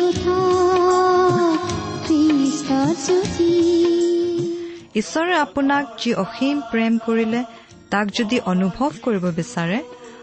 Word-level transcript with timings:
উঠা 0.00 0.40
খ্ৰীষ্টৰ 2.04 2.90
জ্যোতি 3.04 3.52
ঈশ্বৰে 4.94 5.34
আপোনাক 5.36 5.84
যি 5.98 6.10
অসীম 6.14 6.56
প্ৰেম 6.70 6.92
কৰিলে 7.06 7.40
তাক 7.90 8.06
যদি 8.18 8.36
অনুভৱ 8.46 8.90
কৰিব 9.02 9.24
বিচাৰে 9.36 9.78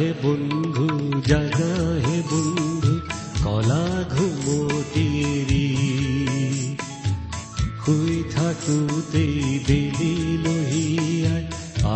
হে 0.00 0.12
বন্ধু 0.22 0.86
জাগা 1.26 1.72
হে 2.04 2.18
বন্ধু 2.30 2.92
কলা 3.44 3.84
ঘুমতিৰি 4.10 5.66
শুই 7.84 8.14
থাকোতেই 8.34 9.36
বেলি 9.68 10.14
লহিয়াই 10.44 11.44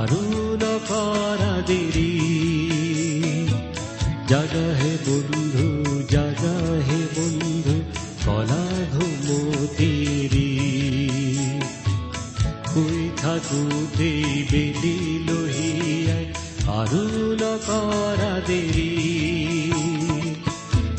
আৰু 0.00 0.20
নকৰা 0.62 1.55
দেৰি। 1.69 2.12
জাগা 4.28 4.69
হে 4.80 4.92
বন্ধু 5.06 5.69
জাগা 6.10 6.56
হে 6.86 7.00
বন্ধু 7.16 7.77
কলা 8.25 8.64
ঘুমতিৰি 8.94 10.48
শুই 12.70 13.00
থাকোতেই 13.16 14.22
বেলি 14.53 15.13
আৰু 16.75 17.01
নকৰা 17.41 18.31
দেৰি 18.47 18.87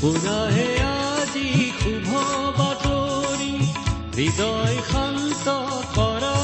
পুনহে 0.01 0.67
আজি 0.83 1.47
শুভ 1.79 2.09
বাতৰি 2.59 3.49
হৃদয় 4.17 4.77
শান্ত 4.91 5.55
কৰা 5.95 6.37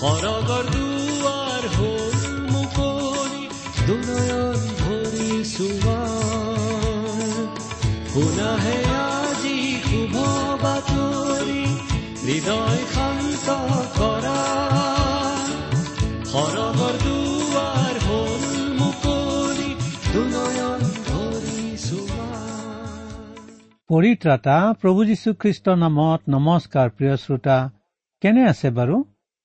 সৰগৰ 0.00 0.70
দুৱাৰ 0.74 1.66
হ'ল 1.74 2.22
মুকলি 2.52 3.44
দুনয়ন 3.88 4.62
ভৰি 4.82 5.30
চোৱা 5.52 5.98
পুনহে 8.12 8.78
আজি 9.00 9.58
শুভ 9.88 10.16
বাতৰি 10.64 11.62
হৃদয় 12.22 12.82
শান্ত 12.94 13.58
কৰা 13.98 14.40
সৰগৰ 16.32 17.01
পৰিত্ৰাতা 23.92 24.52
প্ৰভু 24.82 25.04
যীশুখ্ৰীষ্টৰ 25.08 25.74
নামত 25.78 26.20
নমস্কাৰ 26.34 26.90
প্ৰিয় 26.90 27.16
শ্ৰোতা। 27.16 27.56
কেনে 28.22 28.44
আছে 28.50 28.68
বাৰু? 28.76 29.00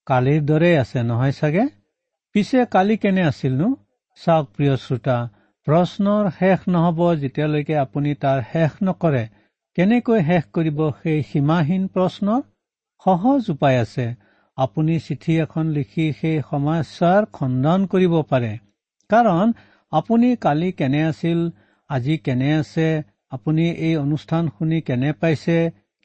কালিৰ 0.08 0.46
দৰে 0.52 0.70
আছে 0.78 1.02
নহয় 1.04 1.32
চাগে? 1.32 1.66
পিছে 2.36 2.66
কালি 2.66 2.96
কেনে 2.98 3.24
আছিলনো? 3.24 3.68
চাওক 4.20 4.46
প্ৰিয় 4.56 4.76
শ্ৰোতা 4.84 5.18
প্ৰশ্নৰ 5.68 6.30
শেষ 6.38 6.64
নহব 6.68 7.02
যেতিয়ালৈকে 7.24 7.76
আপুনি 7.78 8.14
তাৰ 8.14 8.40
শেষ 8.54 8.78
নকৰে। 8.84 9.24
কেনেকৈ 9.76 10.24
শেষ 10.30 10.48
কৰিব 10.54 10.80
সেই 11.02 11.20
সীমাহীন 11.24 11.84
প্ৰশ্নৰ? 11.88 12.42
সহজ 13.06 13.52
উপায় 13.52 13.82
আছে। 13.82 14.08
আপুনি 14.58 15.00
চিঠি 15.00 15.38
এখন 15.40 15.66
লিখি 15.78 16.08
সেই 16.22 16.40
সমস্যাৰ 16.52 17.30
খণ্ডন 17.36 17.86
কৰিব 17.86 18.18
পাৰে। 18.32 18.54
কাৰণ 19.10 19.54
আপুনি 19.92 20.36
কালি 20.48 20.72
কেনে 20.72 21.04
আছিল? 21.04 21.40
আজি 21.90 22.18
কেনে 22.18 22.50
আছে? 22.54 23.17
আপুনি 23.32 23.66
এই 23.88 23.94
অনুষ্ঠান 23.98 24.44
শুনি 24.56 24.78
কেনে 24.82 25.12
পাইছে 25.22 25.58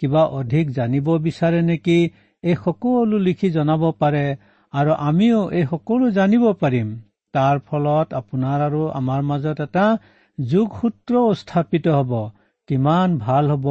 কিবা 0.02 0.22
অধিক 0.40 0.66
জানিব 0.78 1.06
বিচাৰে 1.26 1.60
নেকি 1.62 1.98
এই 2.44 2.54
সকলো 2.64 3.16
লিখি 3.26 3.48
জনাব 3.50 3.82
পাৰে 4.00 4.24
আৰু 4.72 4.92
আমিও 5.08 5.40
এই 5.58 5.64
সকলো 5.70 6.06
জানিব 6.18 6.44
পাৰিম। 6.62 6.88
তাৰ 7.34 7.56
ফলত 7.66 8.08
আপোনাৰ 8.20 8.58
আৰু 8.68 8.82
আমাৰ 8.98 9.20
মাজত 9.30 9.58
এটা 9.66 9.86
যোগসূত্ৰ 10.38 11.14
স্থাপিত 11.40 11.86
হ'ব। 11.98 12.12
কিমান 12.68 13.08
ভাল 13.18 13.44
হ'ব 13.52 13.66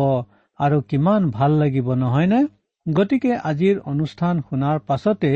আৰু 0.60 0.78
কিমান 0.90 1.22
ভাল 1.32 1.52
লাগিব 1.62 1.88
নহয়নে? 2.02 2.42
গতিকে 2.86 3.32
আজিৰ 3.50 3.76
অনুষ্ঠান 3.92 4.36
শুনাৰ 4.48 4.78
পাছতে 4.88 5.32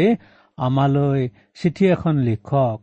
আমালৈ 0.57 1.21
চিঠি 1.57 1.85
এখন 1.95 2.15
লিখক। 2.27 2.77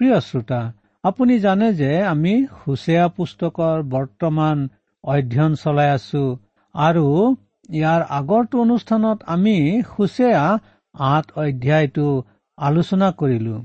প্ৰিয় 0.00 0.16
শ্ৰোতা 0.28 0.60
আপুনি 1.04 1.34
জানে 1.44 1.68
যে 1.80 1.92
আমি 2.12 2.32
হুচেয়া 2.58 3.06
পুস্তকৰ 3.16 3.78
বৰ্তমান 3.94 4.58
অধ্যয়ন 5.04 5.52
চলাই 5.62 5.88
আছো 5.94 6.24
আৰু 6.74 7.06
ইয়াৰ 7.68 8.02
আগৰটো 8.18 8.56
অনুষ্ঠানত 8.64 9.18
আমি 9.34 9.56
হুচেয়া 9.92 10.44
আঠ 10.94 11.26
অধ্যায়টো 11.42 12.06
আলোচনা 12.58 13.08
কৰিলো। 13.20 13.56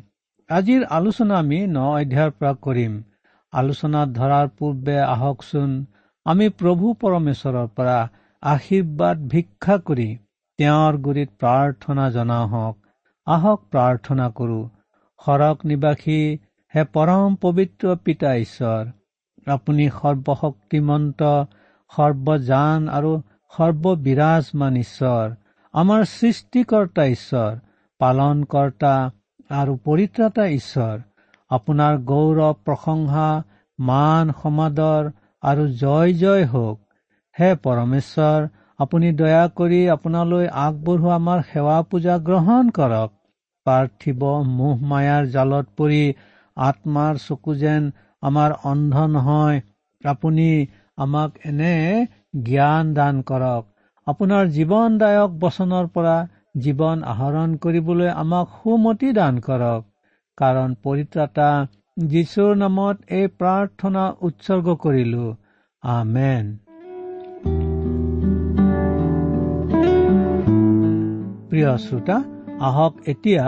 আজিৰ 0.49 0.81
আলোচনা 0.97 1.35
আমি 1.43 1.59
ন 1.67 1.77
অধ্যায়ৰ 1.93 2.31
পৰা 2.39 2.53
কৰিম। 2.65 2.93
আলোচনাত 3.53 4.07
ধৰাৰ 4.17 4.47
পূৰ্বে 4.57 4.97
আহকচোন 5.05 5.71
আমি 6.25 6.47
প্ৰভু 6.59 6.85
পৰমেশ্বৰৰ 7.01 7.67
পৰা 7.77 7.99
আশীৰ্বাদ 8.43 9.17
ভিক্ষা 9.33 9.75
কৰি 9.87 10.09
তেওঁৰ 10.59 10.93
গুৰিত 11.05 11.29
প্ৰাৰ্থনা 11.41 12.05
জনাওঁ 12.17 12.47
হওক। 12.51 12.75
আহক 13.27 13.59
প্ৰাৰ্থনা 13.71 14.27
কৰো। 14.37 14.59
সৰগ 15.19 15.57
নিবাসী 15.69 16.19
হে 16.73 16.83
পৰম 16.95 17.35
পবিত্ৰ 17.41 17.93
পিতা 18.07 18.31
ঈশ্বৰ 18.39 18.87
আপুনি 19.47 19.85
সৰ্বশক্তিমন্ত 19.97 21.29
সৰ্বজান 21.91 22.89
আৰু 22.97 23.11
সৰ্ববিৰাজমান 23.53 24.79
ঈশ্বৰ 24.81 25.35
আমাৰ 25.73 26.03
সৃষ্টিকৰ্তা 26.13 27.05
ঈশ্বৰ 27.13 27.55
পালনকৰ্তা 27.99 28.93
আৰু 29.55 29.77
পৰিত্ৰাতা 29.87 30.47
ঈশ্বৰ 30.57 30.99
আপোনাৰ 31.51 31.97
গৌৰৱ 32.11 32.53
প্ৰশংসা 32.65 33.29
মান 33.79 34.35
সমাদৰ 34.41 35.11
আৰু 35.43 35.67
জয় 35.79 36.13
জয় 36.21 36.45
হওক। 36.45 36.77
হে 37.35 37.49
পৰমেশ্বৰ 37.65 38.47
আপুনি 38.79 39.11
দয়া 39.19 39.43
কৰি 39.57 39.79
আপোনালৈ 39.89 40.47
আগবঢ়োৱা 40.65 41.15
আমাৰ 41.15 41.45
সেৱা 41.51 41.77
পূজা 41.91 42.15
গ্ৰহণ 42.27 42.73
কৰক। 42.77 43.13
পাৰ্থিৱ 43.65 44.21
মোহ 44.57 44.77
মায়াৰ 44.91 45.23
জালত 45.35 45.77
পৰি 45.77 46.01
আত্মাৰ 46.57 47.17
চকু 47.17 47.55
যেন 47.55 47.91
আমাৰ 48.21 48.51
অন্ধ 48.63 48.95
নহয় 49.07 49.61
আপুনি 50.05 50.67
আমাক 50.97 51.31
এনে 51.45 51.73
জ্ঞান 52.43 52.93
দান 52.93 53.21
কৰক। 53.21 53.63
আপোনাৰ 54.07 54.47
জীৱনদায়ক 54.47 55.31
বচনৰ 55.39 55.87
পৰা 55.87 56.17
জীৱন 56.57 57.03
আহৰণ 57.03 57.55
কৰিবলৈ 57.57 58.09
আমাক 58.09 58.47
সুমতি 58.57 59.09
দান 59.13 59.39
কৰক। 59.39 59.81
কাৰণ 60.37 60.75
পৰিত্ৰাতা 60.83 61.49
যীশুৰ 61.97 62.55
নামত 62.55 62.97
এই 63.09 63.27
প্ৰাৰ্থনা 63.27 64.03
উৎসৰ্গ 64.21 64.75
কৰিলো। 64.75 65.25
আমেন। 65.83 66.45
প্ৰিয় 71.49 71.77
শ্ৰোতা 71.77 72.17
আহক 72.59 72.93
এতিয়া 73.05 73.43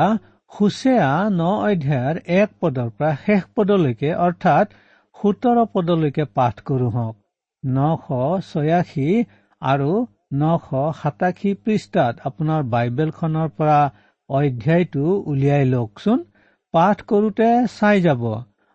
সুচেয়া 0.51 1.09
ন 1.31 1.41
অধ্যায়ৰ 1.63 2.15
এক 2.35 2.49
পদৰ 2.61 2.87
পৰা 2.95 3.09
শেষ 3.25 3.43
পদলৈকে 3.55 4.09
অৰ্থাৎ 4.23 4.71
সোতৰ 5.15 5.59
পদলৈকে 5.73 6.25
পাঠ 6.33 6.61
কৰো 6.69 6.87
হওক। 6.95 7.15
নশ 7.63 8.07
ছয়াশী 8.47 9.07
আৰু 9.61 9.89
নশ 10.41 10.67
সাতাশী 11.01 11.53
পৃষ্ঠাত 11.63 12.25
আপোনাৰ 12.29 12.65
বাইবেলখনৰ 12.73 13.51
পৰা 13.57 13.79
অধ্যায়টো 14.29 15.05
উলিয়াই 15.25 15.65
লওকচোন। 15.65 16.25
পাঠ 16.73 17.03
কৰোতে 17.09 17.49
চাই 17.75 18.01
যাব। 18.01 18.23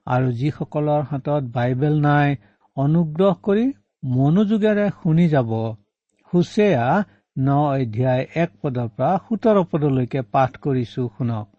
আৰু 0.06 0.32
যিসকলৰ 0.41 1.03
হাতত 1.11 1.53
বাইবেল 1.53 1.99
নাই 2.03 2.37
অনুগ্ৰহ 2.76 3.35
কৰি 3.43 3.67
মনোযোগেৰে 4.03 4.87
শুনি 4.97 5.26
যাব। 5.29 5.50
হুচেয়া 6.32 6.87
ন 7.37 7.49
অধ্যায় 7.69 8.25
এক 8.43 8.50
পদৰ 8.62 8.88
পৰা 8.97 9.12
সোতৰ 9.26 9.62
পদলৈকে 9.71 10.25
পাঠ 10.35 10.62
কৰিছো 10.65 11.09
শুনক। 11.17 11.53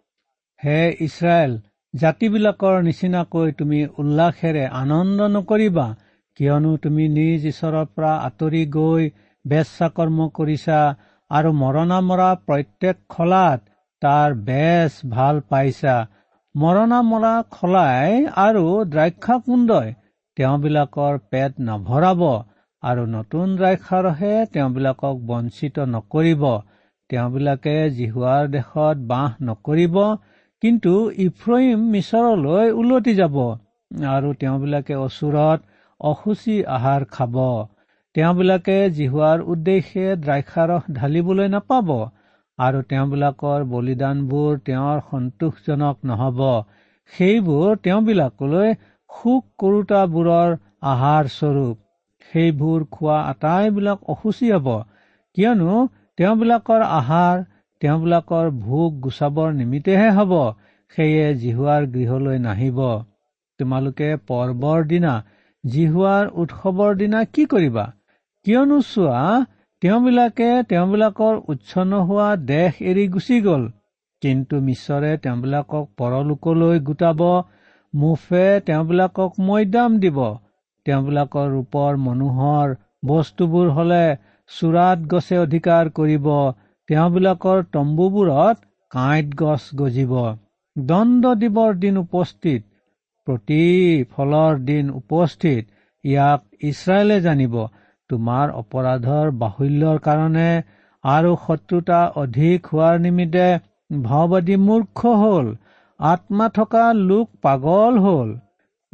হে 0.63 0.79
ইছৰাইল 1.05 1.51
জাতিবিলাকৰ 1.93 2.75
নিচিনাকৈ 2.83 3.51
তুমি 3.59 3.79
উল্লাসেৰে 4.01 4.63
আনন্দ 4.77 5.27
নকৰিবা 5.31 5.87
কিয়নো 6.39 6.71
তুমি 6.83 7.05
নিজ 7.15 7.45
ঈশ্বৰৰ 7.51 7.87
পৰা 7.95 8.13
আঁতৰি 8.27 8.63
গৈ 8.75 9.09
বেচা 9.45 9.89
কৰ্ম 9.97 10.27
কৰিছা 10.37 10.79
আৰু 11.31 11.51
মৰণা 11.59 11.99
মৰা 12.07 12.29
প্ৰত্যেক 12.47 13.01
খলাত 13.09 13.61
তাৰ 14.01 14.35
বেচ 14.47 14.97
ভাল 15.09 15.41
পাইছা। 15.49 15.95
মৰণা 16.55 16.99
মৰা 17.05 17.33
খলাই 17.51 18.19
আৰু 18.41 18.65
দ্ৰাক্ষা 18.91 19.35
কুণ্ডই 19.45 19.95
তেওঁবিলাকৰ 20.37 21.17
পেট 21.31 21.63
নভৰাব 21.67 22.21
আৰু 22.83 23.03
নতুন 23.11 23.55
দ্ৰাক্ষাৰহে 23.57 24.33
তেওঁবিলাকক 24.53 25.15
বঞ্চিত 25.29 25.87
নকৰিব। 25.91 26.43
তেওঁবিলাকে 27.09 27.75
জিহুৱাৰ 27.97 28.53
দেশত 28.53 28.97
বাহ 29.11 29.43
নকৰিব 29.49 29.95
কিন্তু 30.65 30.91
ইফ্ৰহিম 31.21 31.81
মিছৰলৈ 31.89 32.69
ওলটি 32.75 33.13
যাব 33.15 33.35
আৰু 34.09 34.29
তেওঁবিলাকে 34.39 34.95
অচুৰত 34.99 35.59
অসুচি 35.99 36.55
আহাৰ 36.75 37.03
খাব। 37.11 37.35
তেওঁবিলাকে 38.15 38.77
জিহুৱাৰ 38.93 39.43
উদ্দেশ্যে 39.47 40.05
দ্ৰাক্ষাৰস 40.21 40.87
ঢালিবলৈ 40.95 41.51
নাপাব 41.51 41.91
আৰু 42.59 42.81
তেওঁবিলাকৰ 42.89 43.67
বলিদানবোৰ 43.67 44.57
তেওঁৰ 44.65 45.03
সন্তোষজনক 45.11 46.09
নহব। 46.11 46.41
সেইবোৰ 47.13 47.79
তেওঁবিলাকলৈ 47.83 48.75
সুখ 49.09 49.43
কৰোতাবোৰৰ 49.59 50.55
আহাৰ 50.89 51.33
স্বৰূপ। 51.33 51.81
সেইবোৰ 52.31 52.87
খোৱা 52.91 53.17
আটাইবিলাক 53.27 54.13
অসুচী 54.13 54.53
হ'ব। 54.53 54.71
কিয়নো 55.37 55.75
তেওঁবিলাকৰ 56.17 56.87
আহাৰ 56.93 57.43
তেওঁবিলাকৰ 57.85 58.47
ভোগ 58.61 58.93
গুচাবৰ 59.01 59.49
নিমিত্তেহে 59.55 60.05
হ'ব 60.11 60.31
সেয়ে 60.97 61.25
জিহুৱাৰ 61.41 61.83
গৃহলৈ 61.95 62.39
নাহিব। 62.45 62.79
তোমালোকে 63.59 64.07
পৰ্বৰ 64.27 64.87
দিনা 64.93 65.11
জিহুৱাৰ 65.63 66.31
উৎসৱৰ 66.43 66.97
দিনা 67.01 67.21
কি 67.33 67.45
কৰিবা? 67.51 67.83
কিয়নো 68.45 68.79
চোৱা 68.87 69.19
তেওঁবিলাকে 69.81 70.49
তেওঁবিলাকৰ 70.71 71.39
উচ্ছন্ন 71.47 72.01
হোৱা 72.07 72.27
দেশ 72.47 72.81
এৰি 72.85 73.05
গুচি 73.09 73.39
গল। 73.41 73.69
কিন্তু 74.21 74.63
মিছৰে 74.65 75.13
তেওঁবিলাকক 75.23 75.85
পৰলোকলৈ 75.97 76.83
গোটাব 76.89 77.23
মুফে 77.93 78.45
তেওঁবিলাকক 78.65 79.41
মৈদাম 79.47 79.97
দিব। 79.99 80.21
তেওঁবিলাকৰ 80.85 81.47
ৰূপৰ 81.55 82.03
মানুহৰ 82.03 82.77
বস্তুবোৰ 83.05 83.73
হলে 83.77 84.03
চোৰাত 84.51 84.99
গছে 85.07 85.37
অধিকাৰ 85.37 85.97
কৰিব। 85.97 86.27
তেওঁবিলাকৰ 86.89 87.61
তম্বুবোৰত 87.75 88.57
কাঁইট 88.91 89.29
গছ 89.37 89.77
গজিব। 89.77 90.11
দণ্ড 90.75 91.31
দিবৰ 91.43 91.71
দিন 91.83 91.95
উপস্থিত 92.01 92.61
প্ৰতি 93.27 93.63
ফলৰ 94.11 94.59
দিন 94.67 94.91
উপস্থিত 94.99 95.63
ইয়াক 96.03 96.69
ইছৰাইলে 96.69 97.17
জানিব। 97.23 97.55
তোমাৰ 98.09 98.53
অপৰাধৰ 98.61 99.31
বাহুল্যৰ 99.39 100.01
কাৰণে 100.07 100.49
আৰু 101.03 101.31
শত্ৰুতা 101.45 102.01
অধিক 102.23 102.71
হোৱাৰ 102.71 103.01
নিমিত্তে 103.05 103.47
ভাওবাদী 104.03 104.55
মূৰ্খ 104.63 105.17
হল 105.23 105.51
আত্মা 105.99 106.47
থকা 106.55 106.85
লোক 107.01 107.27
পাগল 107.43 108.01
হল। 108.05 108.33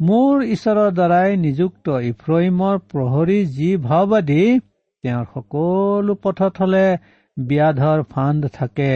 মোৰ 0.00 0.42
ঈশ্বৰৰ 0.54 0.90
দ্বাৰাই 0.98 1.40
নিযুক্ত 1.40 1.86
ইফ্ৰহিমৰ 2.10 2.78
প্ৰহৰী 2.90 3.38
যি 3.56 3.70
ভাওবাদী 3.86 4.44
তেওঁৰ 5.04 5.26
সকলো 5.34 6.14
পথত 6.22 6.54
হলে 6.62 6.86
ব্যাধৰ 7.36 8.02
ফাণ্ড 8.10 8.50
থাকে 8.54 8.90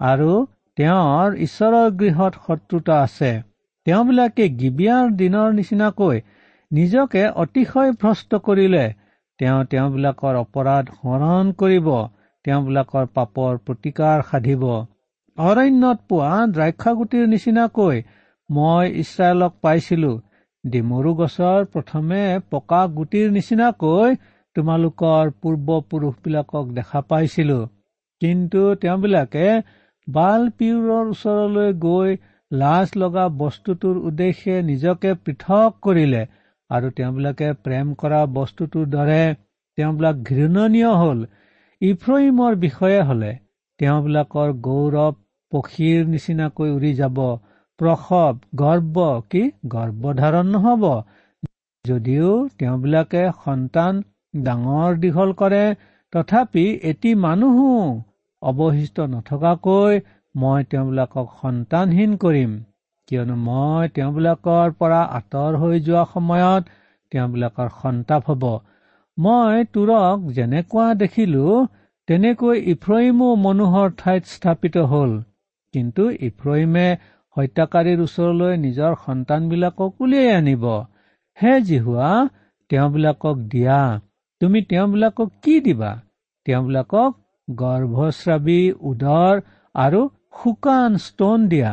আৰু 0.00 0.30
তেওঁৰ 0.76 1.36
ঈশ্বৰৰ 1.46 1.88
গৃহত 2.00 2.42
শত্ৰুতা 2.46 2.96
আছে। 3.02 3.32
তেওঁবিলাকে 3.86 4.44
গিবিয়াৰ 4.60 5.06
দিনৰ 5.20 5.48
নিচিনাকৈ 5.52 6.16
নিজকে 6.70 7.22
অতিশয় 7.44 7.92
ভ্ৰষ্ট 8.00 8.40
কৰিলে। 8.46 8.86
তেওঁ 9.40 9.60
তেওঁবিলাকৰ 9.70 10.34
অপৰাধ 10.40 10.84
সোঁৱৰণ 10.96 11.52
কৰিব। 11.60 11.88
তেওঁবিলাকৰ 12.44 13.06
পাপৰ 13.16 13.60
প্ৰতিকাৰ 13.66 14.24
সাধিব। 14.30 14.64
অৰণ্যত 15.38 15.98
পোৱা 16.08 16.34
দ্ৰাক্ষাগুটিৰ 16.54 17.24
নিচিনাকৈ 17.34 18.02
মই 18.50 18.84
ইছৰাইলক 19.02 19.52
পাইছিলো। 19.62 20.12
ডিমৰু 20.64 21.12
গছৰ 21.14 21.66
প্ৰথমে 21.72 22.22
পকা 22.50 22.80
গুটিৰ 22.96 23.30
নিচিনাকৈ 23.36 24.16
তোমালোকৰ 24.56 25.30
পূৰ্বপুৰুষবিলাকক 25.40 26.72
দেখা 26.78 27.00
পাইছিলো। 27.10 27.58
কিন্তু 28.22 28.62
তেওঁবিলাকে 28.82 29.46
বাল 30.08 30.42
পিউৰৰ 30.58 31.12
ওচৰলৈ 31.12 31.68
গৈ 31.84 32.16
লাজ 32.50 32.94
লগা 32.96 33.24
বস্তুটোৰ 33.40 34.00
উদ্দেশ্যে 34.08 34.56
নিজকে 34.70 35.10
পৃথক 35.24 35.76
কৰিলে 35.82 36.22
আৰু 36.70 36.90
তেওঁবিলাকে 36.96 37.48
প্ৰেম 37.64 37.92
কৰা 38.00 38.20
বস্তুটোৰ 38.38 38.88
দৰে 38.94 39.22
তেওঁবিলাক 39.78 40.16
ঘৃণনীয় 40.28 40.90
হল। 41.02 41.20
ইফ্ৰহিমৰ 41.82 42.56
বিষয়ে 42.64 43.00
হলে 43.02 43.30
তেওঁবিলাকৰ 43.80 44.50
গৌৰৱ 44.66 45.14
পক্ষীৰ 45.52 46.02
নিচিনাকৈ 46.08 46.70
উৰি 46.72 46.92
যাব 46.96 47.18
প্ৰসৱ 47.78 48.34
গৰ্ব 48.60 49.06
কি 49.30 49.42
গৰ্ভধাৰণ 49.74 50.52
নহব। 50.54 50.84
যদিও 51.84 52.30
তেওঁবিলাকে 52.58 53.22
সন্তান 53.38 54.02
ডাঙৰ 54.34 54.96
দীঘল 54.96 55.30
কৰে 55.32 55.64
তথাপি 56.12 56.64
এটি 56.82 57.14
মানুহো 57.14 57.70
অৱশিষ্ট 58.42 59.06
নথকাকৈ 59.10 60.00
মই 60.34 60.66
তেওঁবিলাকক 60.70 61.32
সন্তানহীন 61.42 62.12
কৰিম। 62.16 62.52
কিয়নো 63.08 63.36
মই 63.44 63.88
তেওঁবিলাকৰ 63.94 64.74
পৰা 64.78 65.00
আঁতৰ 65.18 65.56
হৈ 65.60 65.80
যোৱা 65.80 66.04
সময়ত 66.12 66.62
তেওঁবিলাকৰ 67.12 67.68
সন্তাপ 67.82 68.30
হব। 68.30 68.44
মই 69.18 69.64
তোৰক 69.74 70.28
যেনেকুৱা 70.32 70.86
দেখিলো 70.94 71.46
তেনেকৈ 72.08 72.56
ইফ্ৰহিমো 72.74 73.30
মনোহৰ 73.36 73.88
ঠাইত 73.96 74.22
স্থাপিত 74.26 74.84
হল। 74.92 75.16
কিন্তু 75.74 76.06
ইফ্ৰহিমে 76.28 76.86
হত্যাকাৰীৰ 77.36 78.00
ওচৰলৈ 78.06 78.52
নিজৰ 78.56 78.94
সন্তানবিলাকক 79.06 79.90
উলিয়াই 80.00 80.36
আনিব। 80.36 80.64
হে 81.38 81.52
জিহুৱা 81.62 82.12
তেওঁবিলাকক 82.70 83.36
দিয়া। 83.52 83.80
তুমি 84.40 84.60
তেওঁবিলাকক 84.62 85.30
কি 85.42 85.54
দিবা? 85.60 85.92
তেওঁবিলাকক 86.46 87.12
গৰ্ভস্ৰাৱী 87.48 88.60
উদৰ 88.80 89.40
আৰু 89.74 90.00
শুকান 90.42 90.96
স্তন 90.96 91.46
দিয়া। 91.48 91.72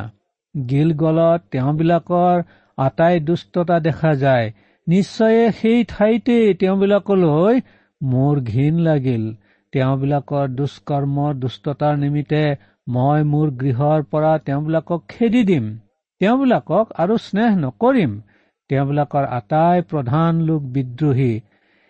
গিলগলত 0.55 1.41
তেওঁবিলাকৰ 1.51 2.37
আটাই 2.77 3.19
দুষ্টতা 3.19 3.79
দেখা 3.79 4.11
যায়। 4.15 4.47
নিশ্চয়ে 4.87 5.43
সেই 5.51 5.79
ঠাইতেই 5.83 6.53
তেওঁবিলাকলৈ 6.53 7.55
মোৰ 8.01 8.35
ঘীন 8.41 8.75
লাগিল। 8.79 9.25
তেওঁবিলাকৰ 9.73 10.47
দুষ্কৰ্ম 10.47 11.17
দুষ্টতাৰ 11.39 11.97
নিমিত্তে 11.97 12.43
মই 12.87 13.23
মোৰ 13.31 13.47
গৃহৰ 13.61 14.03
পৰা 14.11 14.37
তেওঁবিলাকক 14.45 15.01
খেদি 15.09 15.43
দিম। 15.43 15.65
তেওঁবিলাকক 16.21 16.85
আৰু 16.97 17.17
স্নেহ 17.17 17.51
নকৰিম। 17.63 18.11
তেওঁবিলাকৰ 18.69 19.25
আটাই 19.37 19.77
প্ৰধান 19.89 20.41
লোক 20.41 20.61
বিদ্ৰোহী। 20.75 21.33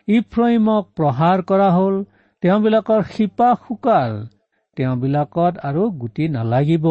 ইফ্ৰহিমক 0.07 0.83
প্ৰহাৰ 0.97 1.41
কৰা 1.49 1.69
হল 1.71 1.95
তেওঁবিলাকৰ 2.43 3.01
শিপা 3.13 3.49
শুকাল 3.63 4.13
তেওঁবিলাকত 4.77 5.53
আৰু 5.67 5.83
গুটি 6.01 6.27
নালাগিব। 6.35 6.85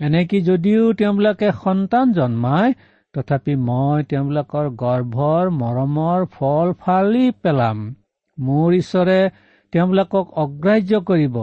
এনেকি 0.00 0.38
যদিও 0.40 0.84
তেওঁবিলাকে 0.92 1.48
সন্তান 1.64 2.12
জন্মায় 2.12 2.72
তথাপি 3.14 3.54
মই 3.68 3.98
তেওঁবিলাকৰ 4.10 4.66
গৰ্ভৰ 4.82 5.44
মৰমৰ 5.60 6.26
ফল 6.34 6.72
ফালি 6.80 7.24
পেলাম। 7.42 7.78
মোৰ 8.38 8.68
ঈশ্বৰে 8.72 9.20
তেওঁবিলাকক 9.72 10.26
অগ্ৰাহ্য 10.42 11.00
কৰিব 11.08 11.36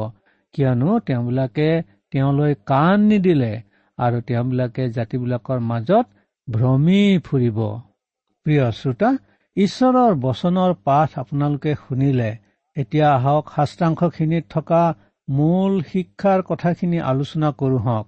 কিয়নো 0.55 0.91
তেওঁবিলাকে 1.07 1.69
তেওঁলৈ 2.11 2.53
কাণ 2.65 2.97
নিদিলে 3.09 3.53
আৰু 3.97 4.17
তেওঁবিলাকে 4.27 4.83
জাতিবিলাকৰ 4.97 5.59
মাজত 5.69 6.05
ভ্ৰমি 6.47 7.03
ফুৰিব। 7.25 7.59
প্ৰিয় 8.45 8.65
শ্ৰোতা 8.71 9.09
ঈশ্বৰৰ 9.57 10.15
বচনৰ 10.23 10.73
পাঠ 10.83 11.13
আপোনালোকে 11.19 11.71
শুনিলে 11.75 12.29
এতিয়া 12.77 13.07
আহক 13.13 13.47
শাস্ত্ৰাংশখিনিত 13.55 14.45
থকা 14.49 14.81
মূল 15.27 15.79
শিক্ষাৰ 15.91 16.43
কথাখিনি 16.49 16.99
আলোচনা 17.11 17.49
কৰোঁ 17.51 17.79
হওক। 17.79 18.07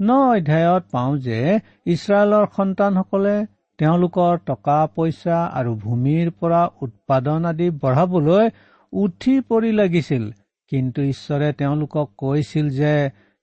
ন 0.00 0.08
অধ্যায়ত 0.34 0.84
পাওঁ 0.92 1.14
যে 1.18 1.38
ইছৰাইলৰ 1.86 2.46
সন্তানসকলে 2.56 3.36
তেওঁলোকৰ 3.78 4.42
টকা 4.46 4.78
পইচা 4.96 5.38
আৰু 5.58 5.76
ভূমিৰ 5.76 6.30
পৰা 6.40 6.62
উৎপাদন 6.82 7.40
আদি 7.44 7.70
বঢ়াবলৈ 7.82 8.50
উঠি 8.92 9.34
পৰি 9.48 9.72
লাগিছিল। 9.72 10.24
কিন্তু 10.72 11.00
ঈশ্বৰে 11.02 11.48
তেওঁলোকক 11.52 12.06
কৈছিল 12.18 12.66
যে 12.70 12.94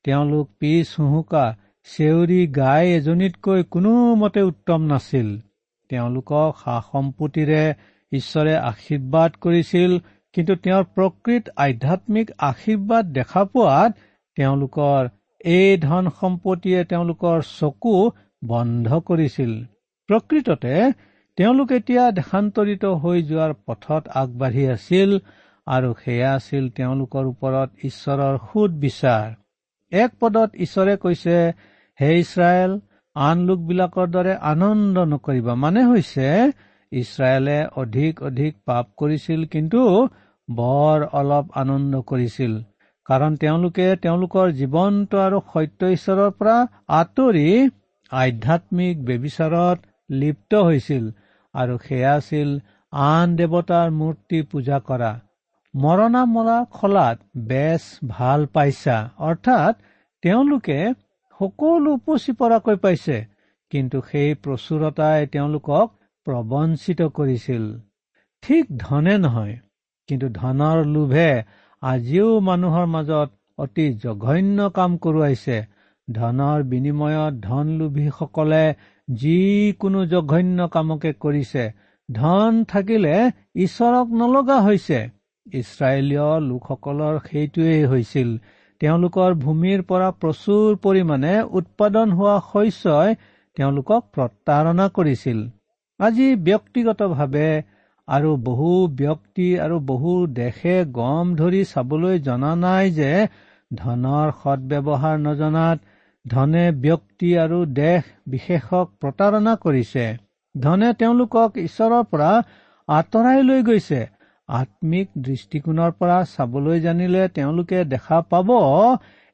তেওঁলোক 0.06 0.48
পিছ 0.60 0.88
হুহুকা 1.00 1.46
চেউৰী 1.88 2.42
গাই 2.56 2.86
এজনীতকৈ 2.94 3.62
কোনোমতে 3.74 4.42
উত্তম 4.42 4.82
নাছিল। 4.94 5.30
তেওঁলোকক 5.89 6.50
সা 6.62 6.75
সম্পত্তিৰে 6.91 7.63
ঈশ্বৰে 8.12 8.53
আশীৰ্বাদ 8.63 9.32
কৰিছিল 9.41 9.91
কিন্তু 10.36 10.53
তেওঁৰ 10.63 10.84
প্ৰকৃত 10.96 11.44
আধ্যাত্মিক 11.65 12.27
আশীৰ্বাদ 12.48 13.03
দেখা 13.13 13.44
পোৱাত 13.53 13.91
তেওঁলোকৰ 14.38 15.01
এই 15.51 15.77
ধন 15.77 16.10
সম্পত্তিয়ে 16.20 16.79
তেওঁলোকৰ 16.84 17.38
চকু 17.50 17.96
বন্ধ 18.44 18.88
কৰিছিল। 19.08 19.51
প্ৰকৃততে 20.10 20.75
তেওঁলোক 21.38 21.72
এতিয়া 21.72 22.03
দেশান্তৰিত 22.12 22.84
হৈ 23.01 23.17
যোৱাৰ 23.24 23.53
পথত 23.65 24.03
আগবাঢ়ি 24.22 24.65
আছিল 24.67 25.12
আৰু 25.67 25.89
সেয়া 26.03 26.29
আছিল 26.34 26.63
তেওঁলোকৰ 26.77 27.25
ওপৰত 27.32 27.70
ঈশ্বৰৰ 27.84 28.36
সুদ 28.46 28.72
বিচাৰ 28.84 29.27
এক 29.91 30.12
পদত 30.20 30.50
ঈশ্বৰে 30.65 30.94
কৈছে 31.03 31.36
হে 32.00 32.10
ইছৰাইল 32.20 32.72
আন 33.25 33.38
লোকবিলাকৰ 33.47 34.07
দৰে 34.13 34.33
আনন্দ 34.51 35.03
নকৰিবা। 35.12 35.53
মানে 35.63 35.81
হৈছে 35.86 36.27
ইছৰাইলে 36.91 37.57
অধিক 37.83 38.13
অধিক 38.24 38.53
পাপ 38.65 38.86
কৰিছিল 38.97 39.45
কিন্তু 39.53 39.81
বৰ 40.50 41.05
অলপ 41.19 41.45
আনন্দ 41.62 42.01
কৰিছিল। 42.12 42.53
কাৰণ 43.09 43.38
তেওঁলোকে 43.43 43.88
তেওঁলোকৰ 44.03 44.47
জীৱন্ত 44.59 45.12
আৰু 45.25 45.39
সত্য 45.51 45.89
ঈশ্বৰৰ 45.95 46.31
পৰা 46.39 46.57
আঁতৰি 47.00 47.47
আধ্যাত্মিক 48.12 48.95
ব্যবিচাৰত 49.05 49.77
লিপ্ত 50.09 50.51
হৈছিল 50.67 51.05
আৰু 51.55 51.74
সেয়া 51.86 52.13
আছিল 52.13 52.50
আন 52.93 53.36
দেৱতাৰ 53.39 53.88
মূৰ্তি 54.00 54.39
পূজা 54.51 54.77
কৰা। 54.88 55.12
মৰণা 55.74 56.21
মৰা 56.36 56.57
খলাত 56.71 57.17
বেচ 57.50 57.83
ভাল 58.13 58.45
পাইছা। 58.53 58.97
অৰ্থাৎ 59.27 59.74
তেওঁলোকে 60.24 60.79
সকলো 61.39 61.89
উপচি 61.94 62.32
পৰাকৈ 62.32 62.75
পাইছে। 62.75 63.17
কিন্তু 63.72 63.98
সেই 64.12 64.29
প্ৰচুৰতাই 64.44 65.27
তেওঁলোকক 65.27 65.88
প্ৰবঞ্চিত 66.27 67.01
কৰিছিল। 67.17 67.63
ঠিক 68.44 68.65
ধনে 68.77 69.15
নহয় 69.17 69.56
কিন্তু 70.10 70.27
ধনৰ 70.29 70.77
লোভে 70.86 71.32
আজিও 71.82 72.29
মানুহৰ 72.39 72.86
মাজত 72.86 73.29
অতি 73.58 73.86
জঘন্য 73.94 74.70
কাম 74.70 74.91
কৰোৱাইছে। 74.98 75.58
ধনৰ 76.08 76.63
বিনিময়ত 76.63 77.34
ধন 77.41 77.67
লোভীসকলে 77.79 78.65
যিকোনো 79.12 80.06
জঘন্য 80.06 80.67
কামকে 80.67 81.12
কৰিছে। 81.13 81.63
ধন 82.10 82.63
থাকিলে 82.63 83.15
ঈশ্বৰক 83.56 84.08
নলগা 84.20 84.58
হৈছে। 84.62 85.00
ইছৰাইলীয় 85.53 86.29
লোকসকলৰ 86.41 87.15
সেইটোৱেই 87.27 87.84
হৈছিল। 87.86 88.29
তেওঁলোকৰ 88.81 89.36
ভূমিৰ 89.43 89.84
পৰা 89.84 90.10
প্ৰচুৰ 90.22 90.75
পৰিমাণে 90.81 91.34
উৎপাদন 91.60 92.13
হোৱা 92.17 92.36
শস্যই 92.48 93.15
তেওঁলোকক 93.57 94.03
প্ৰতাৰণা 94.15 94.86
কৰিছিল। 94.96 95.39
আজি 96.00 96.27
ব্যক্তিগতভাৱে 96.48 97.50
আৰু 98.07 98.31
বহু 98.43 98.72
ব্যক্তি 99.00 99.48
আৰু 99.60 99.77
বহু 99.86 100.12
দেশে 100.36 100.75
গম 100.91 101.31
ধৰি 101.36 101.62
চাবলৈ 101.65 102.19
জনা 102.19 102.51
নাই 102.60 102.91
যে 102.91 103.12
ধনৰ 103.72 104.34
সদব্যৱহাৰ 104.41 105.17
নজনাত 105.22 105.77
ধনে 106.25 106.65
ব্যক্তি 106.81 107.31
আৰু 107.38 107.60
দেশ 107.79 108.13
বিশেষক 108.27 108.93
প্ৰতাৰণা 109.01 109.55
কৰিছে। 109.65 110.05
ধনে 110.55 110.93
তেওঁলোকক 111.00 111.57
ঈশ্বৰৰ 111.63 112.05
পৰা 112.12 112.29
আঁতৰাই 112.88 113.43
লৈ 113.43 113.62
গৈছে। 113.63 114.00
আত্মিক 114.50 115.08
দৃষ্টিকোণৰ 115.22 115.92
পৰা 116.00 116.18
চাবলৈ 116.25 116.80
জানিলে 116.80 117.24
তেওঁলোকে 117.30 117.80
দেখা 117.86 118.20
পাব 118.30 118.51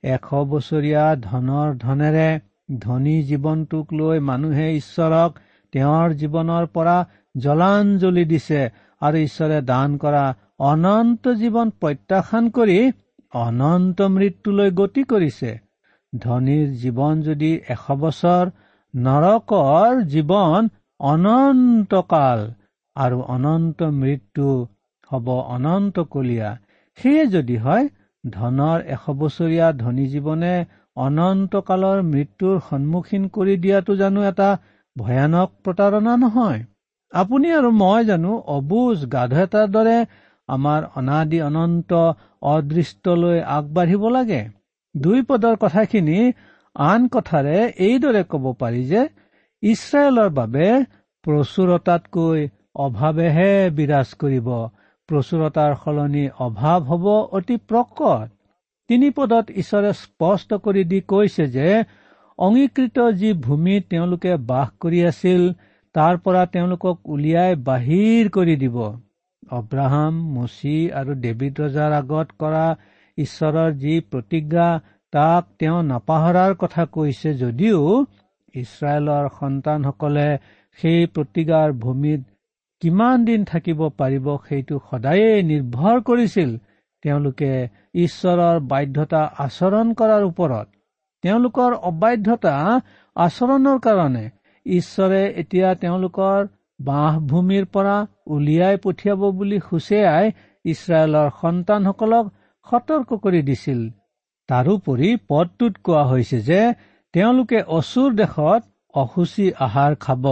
এশ 0.03 0.29
বছৰীয়া 0.49 1.05
ধনৰ 1.21 1.75
ধনেৰে 1.77 2.29
ধনী 2.79 3.15
জীৱনটোক 3.23 3.93
লৈ 3.93 4.23
মানুহে 4.29 4.67
ঈশ্বৰক 4.77 5.37
তেওঁৰ 5.73 6.15
জীৱনৰ 6.21 6.65
পৰা 6.73 6.95
জলাঞ্জলি 7.37 8.25
দিছে 8.25 8.61
আৰু 9.01 9.17
ঈশ্বৰে 9.17 9.61
দান 9.65 9.97
কৰা 9.97 10.25
অনন্ত 10.63 11.35
জীৱন 11.35 11.75
প্ৰত্যাখ্যান 11.79 12.49
কৰি 12.49 12.79
অনন্ত 13.33 14.09
মৃত্যুলৈ 14.15 14.69
গতি 14.71 15.03
কৰিছে। 15.03 15.51
ধনীৰ 16.13 16.67
জীৱন 16.81 17.21
যদি 17.21 17.51
এশ 17.69 17.85
বছৰ 18.01 18.51
নৰকৰ 18.93 20.03
জীৱন 20.09 20.69
অনন্তকাল 20.99 22.39
আৰু 22.95 23.17
অনন্ত 23.35 23.89
মৃত্যু 23.95 24.49
হ'ব 25.13 25.27
অনন্তকলীয়া 25.55 26.49
সেয়ে 26.97 27.25
যদি 27.35 27.57
হয় 27.65 27.85
ধনৰ 28.23 28.79
এশ 28.95 29.05
বছৰীয়া 29.21 29.67
ধনী 29.79 30.05
জীৱনে 30.11 30.53
অনন্তকালৰ 30.97 31.99
মৃত্যুৰ 32.09 32.59
সন্মুখীন 32.67 33.23
কৰি 33.35 33.55
দিয়াটো 33.63 33.95
জানো 34.01 34.19
এটা 34.31 34.49
ভয়ানক 34.95 35.49
প্ৰতাৰণা 35.63 36.13
নহয়। 36.23 36.61
আপুনি 37.13 37.47
আৰু 37.57 37.69
মই 37.77 38.05
জানো 38.09 38.31
অবুজ 38.53 39.05
গাধ 39.13 39.33
এটাৰ 39.39 39.67
দৰে 39.75 39.97
আমাৰ 40.49 40.81
অনাদি 40.99 41.39
অনন্ত 41.41 41.91
অদৃষ্টলৈ 42.51 43.39
আগবাঢ়িব 43.57 44.03
লাগে। 44.15 44.41
দুই 44.95 45.19
পদৰ 45.29 45.55
কথাখিনি 45.57 46.19
আন 46.75 47.01
কথাৰে 47.13 47.57
এইদৰে 47.87 48.23
ক'ব 48.31 48.45
পাৰি 48.61 48.83
যে 48.91 49.01
ইছৰাইলৰ 49.63 50.29
বাবে 50.39 50.67
প্ৰচুৰতাতকৈ 51.25 52.39
অভাৱেহে 52.85 53.51
বিৰাজ 53.77 54.09
কৰিব। 54.21 54.47
প্ৰচুৰতাৰ 55.09 55.73
সলনি 55.79 56.23
অভাৱ 56.45 56.79
হ'ব 56.89 57.05
অতি 57.37 57.57
প্ৰকট। 57.69 58.29
তিনি 58.89 59.09
পদত 59.17 59.45
ঈশ্বৰে 59.55 59.91
স্পষ্ট 59.97 60.59
কৰি 60.65 60.83
দি 60.91 60.99
কৈছে 61.07 61.45
যে 61.55 61.69
অংগীকৃত 62.39 62.97
যি 63.19 63.29
ভূমিত 63.45 63.89
তেওঁলোকে 63.89 64.35
বাস 64.49 64.69
কৰি 64.81 64.99
আছিল 65.09 65.41
তাৰ 65.95 66.19
পৰা 66.23 66.43
তেওঁলোকক 66.53 67.13
উলিয়াই 67.15 67.59
বাহিৰ 67.67 68.31
কৰি 68.37 68.55
দিব। 68.63 68.77
অব্ৰাহাম 69.51 70.19
মুচি 70.33 70.75
আৰু 70.99 71.15
ডেভিড 71.23 71.61
ৰজাৰ 71.63 71.91
আগত 71.99 72.27
কৰা 72.39 72.65
ঈশ্বৰৰ 73.17 73.71
যি 73.77 73.95
প্ৰতিজ্ঞা 74.11 74.67
তাক 75.13 75.49
তেওঁ 75.59 75.79
নাপাহৰাৰ 75.87 76.53
কথা 76.57 76.85
কৈছে 76.93 77.33
যদিও 77.37 77.81
ইছৰাইলৰ 78.55 79.25
সন্তানসকলে 79.39 80.27
সেই 80.79 81.09
প্ৰতিজ্ঞাৰ 81.15 81.75
ভূমিত 81.83 82.21
কিমান 82.83 83.25
দিন 83.27 83.43
থাকিব 83.49 83.81
পাৰিব 83.99 84.29
সেইটো 84.47 84.77
সদায়েই 84.87 85.43
নিৰ্ভৰ 85.49 85.99
কৰিছিল 86.07 86.49
তেওঁলোকে 87.03 87.51
ঈশ্বৰৰ 88.05 88.57
বাধ্যতা 88.71 89.21
আচৰণ 89.43 89.93
কৰাৰ 89.99 90.23
ওপৰত। 90.29 90.67
তেওঁলোকৰ 91.23 91.75
অবাধ্যতা 91.89 92.53
আচৰণৰ 93.15 93.77
কাৰণে 93.85 94.23
ঈশ্বৰে 94.65 95.21
এতিয়া 95.41 95.69
তেওঁলোকৰ 95.83 96.47
বাঁহভূমিৰ 96.79 97.65
পৰা 97.73 97.95
উলিয়াই 98.27 98.77
পঠিয়াব 98.83 99.21
বুলি 99.39 99.59
সুচেয়াই 99.69 100.25
ইছৰাইলৰ 100.65 101.29
সন্তানসকলক 101.41 102.25
সতৰ্ক 102.67 103.19
কৰি 103.23 103.41
দিছিল। 103.49 103.79
তাৰোপৰি 104.49 105.09
পদটোত 105.29 105.73
কোৱা 105.85 106.03
হৈছে 106.03 106.39
যে 106.49 106.59
তেওঁলোকে 107.13 107.63
অচুৰ 107.77 108.09
দেশত 108.21 108.61
অসুচী 108.93 109.47
আহাৰ 109.59 109.95
খাব। 109.99 110.25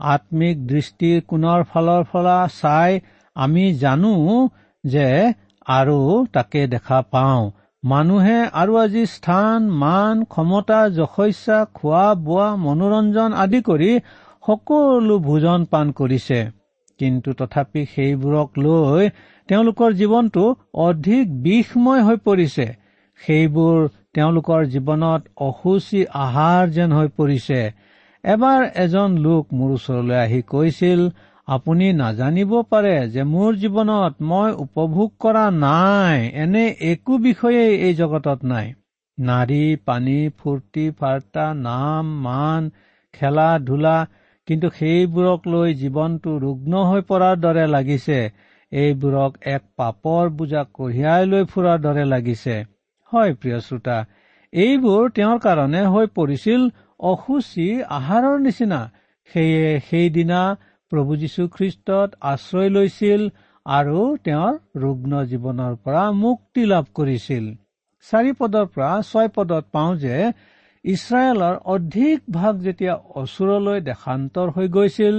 আত্মিক 0.00 0.58
দৃষ্টিৰ 0.66 1.22
কোণৰ 1.26 1.62
ফালৰ 1.70 2.02
পৰা 2.10 2.34
চাই 2.56 2.98
আমি 3.36 3.64
জানো 3.78 4.12
যে 4.84 5.06
আৰু 5.66 5.98
তাকে 6.32 6.62
দেখা 6.66 7.00
পাওঁ। 7.10 7.42
মানুহে 7.82 8.36
আৰু 8.60 8.76
আজি 8.76 9.02
স্থান 9.06 9.66
মান 9.80 10.22
ক্ষমতা 10.28 10.78
যশস্যা 10.90 11.58
খোৱা 11.74 12.06
বোৱা 12.24 12.46
মনোৰঞ্জন 12.62 13.34
আদি 13.42 13.60
কৰি 13.62 13.90
সকলো 14.42 15.18
ভোজন 15.26 15.66
পান 15.70 15.92
কৰিছে। 15.92 16.38
কিন্তু 17.00 17.34
তথাপি 17.38 17.82
সেইবোৰক 17.92 18.48
লৈ 18.58 19.10
তেওঁলোকৰ 19.48 19.90
জীৱনটো 20.00 20.44
অধিক 20.86 21.24
বিষময় 21.42 22.02
হৈ 22.02 22.16
পৰিছে। 22.24 22.66
সেইবোৰ 23.20 23.76
তেওঁলোকৰ 24.14 24.60
জীৱনত 24.72 25.22
অসুচী 25.46 26.00
আহাৰ 26.22 26.62
যেন 26.70 26.90
হৈ 26.92 27.08
পৰিছে। 27.16 27.60
এবাৰ 28.24 28.64
এজন 28.82 29.16
লোক 29.24 29.52
মোৰ 29.52 29.70
ওচৰলৈ 29.74 30.16
আহি 30.20 30.40
কৈছিল 30.48 31.02
আপুনি 31.48 31.86
নাজানিব 31.98 32.50
পাৰে 32.72 32.94
যে 33.08 33.24
মোৰ 33.28 33.54
জীৱনত 33.60 34.26
মই 34.30 34.50
উপভোগ 34.64 35.12
কৰা 35.18 35.44
নাই 35.56 36.26
এনে 36.42 36.64
একো 36.88 37.18
বিষয়েই 37.18 37.78
এই 37.86 37.94
জগতত 37.94 38.50
নাই। 38.50 38.66
নাৰী 39.18 39.60
পানী 39.84 40.16
ফূৰ্তি 40.38 40.84
ফাৰ্তা 40.98 41.46
নাম 41.60 42.10
মান 42.24 42.66
খেলা 43.14 43.46
ধূলা 43.68 43.94
কিন্তু 44.48 44.68
সেইবোৰক 44.74 45.48
লৈ 45.48 45.74
জীৱনটো 45.80 46.34
ৰুগ্ন 46.44 46.82
হৈ 46.90 47.02
পৰাৰ 47.08 47.40
দৰে 47.40 47.64
লাগিছে। 47.68 48.18
এইবোৰক 48.72 49.32
এক 49.54 49.62
পাপৰ 49.76 50.24
বোজা 50.36 50.62
কঢ়িয়াই 50.74 51.22
লৈ 51.26 51.44
ফুৰাৰ 51.52 51.78
দৰে 51.86 52.04
লাগিছে। 52.04 52.54
হয় 53.12 53.32
প্ৰিয় 53.40 53.58
শ্ৰোতা 53.60 53.96
এইবোৰ 54.52 55.02
তেওঁৰ 55.16 55.38
কাৰণে 55.38 55.82
হৈ 55.86 56.06
পৰিছিল 56.14 56.60
অসুচী 57.00 57.68
আহাৰৰ 57.98 58.36
নিচিনা। 58.40 58.80
সেয়ে 59.30 59.80
সেইদিনা 59.90 60.40
প্ৰভু 60.92 61.12
যীশুখ্ৰীষ্টত 61.16 62.10
আশ্ৰয় 62.20 62.70
লৈছিল 62.70 63.22
আৰু 63.66 63.98
তেওঁৰ 64.24 64.54
ৰুগ্ন 64.82 65.12
জীৱনৰ 65.30 65.74
পৰা 65.84 66.04
মুক্তি 66.24 66.62
লাভ 66.64 66.84
কৰিছিল। 66.94 67.44
চাৰি 68.04 68.32
পদৰ 68.38 68.66
পৰা 68.74 68.92
ছয় 69.02 69.28
পদত 69.28 69.64
পাওঁ 69.72 69.96
যে 69.96 70.16
ইছৰাইলৰ 70.84 71.54
অধিক 71.74 72.18
ভাগ 72.30 72.54
যেতিয়া 72.66 72.94
অচুৰলৈ 72.94 73.78
দেশান্তৰ 73.80 74.48
হৈ 74.50 74.68
গৈছিল 74.68 75.16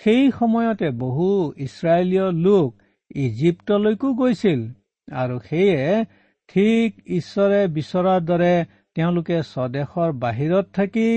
সেই 0.00 0.30
সময়তে 0.38 0.88
বহু 0.90 1.28
ইছৰাইলীয় 1.56 2.26
লোক 2.46 2.68
ইজিপ্তলৈকো 3.16 4.08
গৈছিল। 4.14 4.60
আৰু 5.08 5.36
সেয়ে 5.48 6.04
ঠিক 6.48 6.88
ঈশ্বৰে 7.06 7.60
বিচৰাৰ 7.76 8.20
দৰে 8.20 8.54
তেওঁলোকে 8.96 9.36
স্বদেশৰ 9.42 10.12
বাহিৰত 10.22 10.66
থাকি 10.72 11.08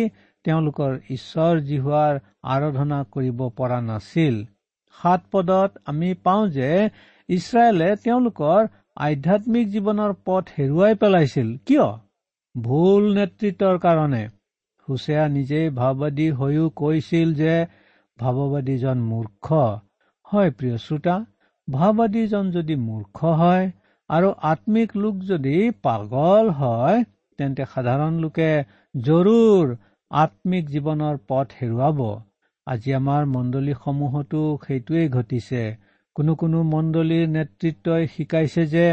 তেওঁলোকৰ 0.45 0.91
ঈশ্বৰ 1.09 1.61
জিহুৱাৰ 1.61 2.19
আৰাধনা 2.43 2.99
কৰিব 3.11 3.39
পৰা 3.49 3.79
নাছিল। 3.81 4.35
সাত 5.01 5.21
পদত 5.31 5.71
আমি 5.85 6.13
পাওঁ 6.13 6.47
যে 6.47 6.69
ইছৰাইলে 7.29 7.89
তেওঁলোকৰ 7.95 8.67
আধ্যাত্মিক 8.95 9.67
জীৱনৰ 9.73 10.13
পথ 10.25 10.45
হেৰুৱাই 10.59 10.95
পেলাইছিল। 10.95 11.49
কিয়? 11.65 11.87
ভুল 12.55 13.03
নেতৃত্বৰ 13.15 13.77
কাৰণে। 13.79 14.23
হুছেয়া 14.87 15.27
নিজেই 15.27 15.69
ভাৱবাদী 15.69 16.27
হৈও 16.31 16.69
কৈছিল 16.69 17.33
যে 17.33 17.55
ভাৱবাদীজন 18.19 18.97
মূৰ্খ। 19.01 19.45
হয় 20.25 20.51
প্ৰিয় 20.51 20.77
শ্ৰোতা 20.77 21.15
ভাৱবাদীজন 21.67 22.51
যদি 22.51 22.75
মূৰ্খ 22.75 23.17
হয় 23.41 23.71
আৰু 24.09 24.29
আত্মিক 24.41 24.97
লোক 24.97 25.15
যদি 25.19 25.71
পাগল 25.83 26.49
হয় 26.49 27.03
তেন্তে 27.39 27.63
সাধাৰণ 27.73 28.13
লোকে 28.23 28.49
জৰুৰ 28.95 29.71
আত্মিক 30.11 30.65
জীৱনৰ 30.69 31.15
পথ 31.29 31.47
হেৰুৱাব। 31.59 31.99
আজি 32.67 32.91
আমাৰ 32.93 33.23
মণ্ডলীসমূহতো 33.35 34.41
সেইটোৱেই 34.65 35.07
ঘটিছে। 35.09 35.63
কোনো 36.15 36.35
কোনো 36.35 36.59
মণ্ডলীৰ 36.71 37.25
নেতৃত্বই 37.29 38.03
শিকাইছে 38.15 38.63
যে 38.67 38.85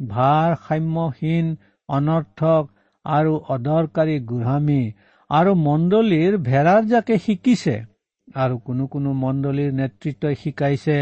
ভাৰসাম্যহীন 0.00 1.46
অনৰ্থক 1.88 2.62
আৰু 3.04 3.32
অদৰকাৰী 3.54 4.16
গোহামী 4.30 4.82
আৰু 5.30 5.52
মণ্ডলীৰ 5.60 6.32
ভেড়াৰ 6.48 6.82
জাকে 6.86 7.16
শিকিছে। 7.18 7.76
আৰু 8.36 8.54
কোনো 8.66 8.84
কোনো 8.86 9.10
মণ্ডলীৰ 9.22 9.72
নেতৃত্বই 9.72 10.34
শিকাইছে 10.42 10.98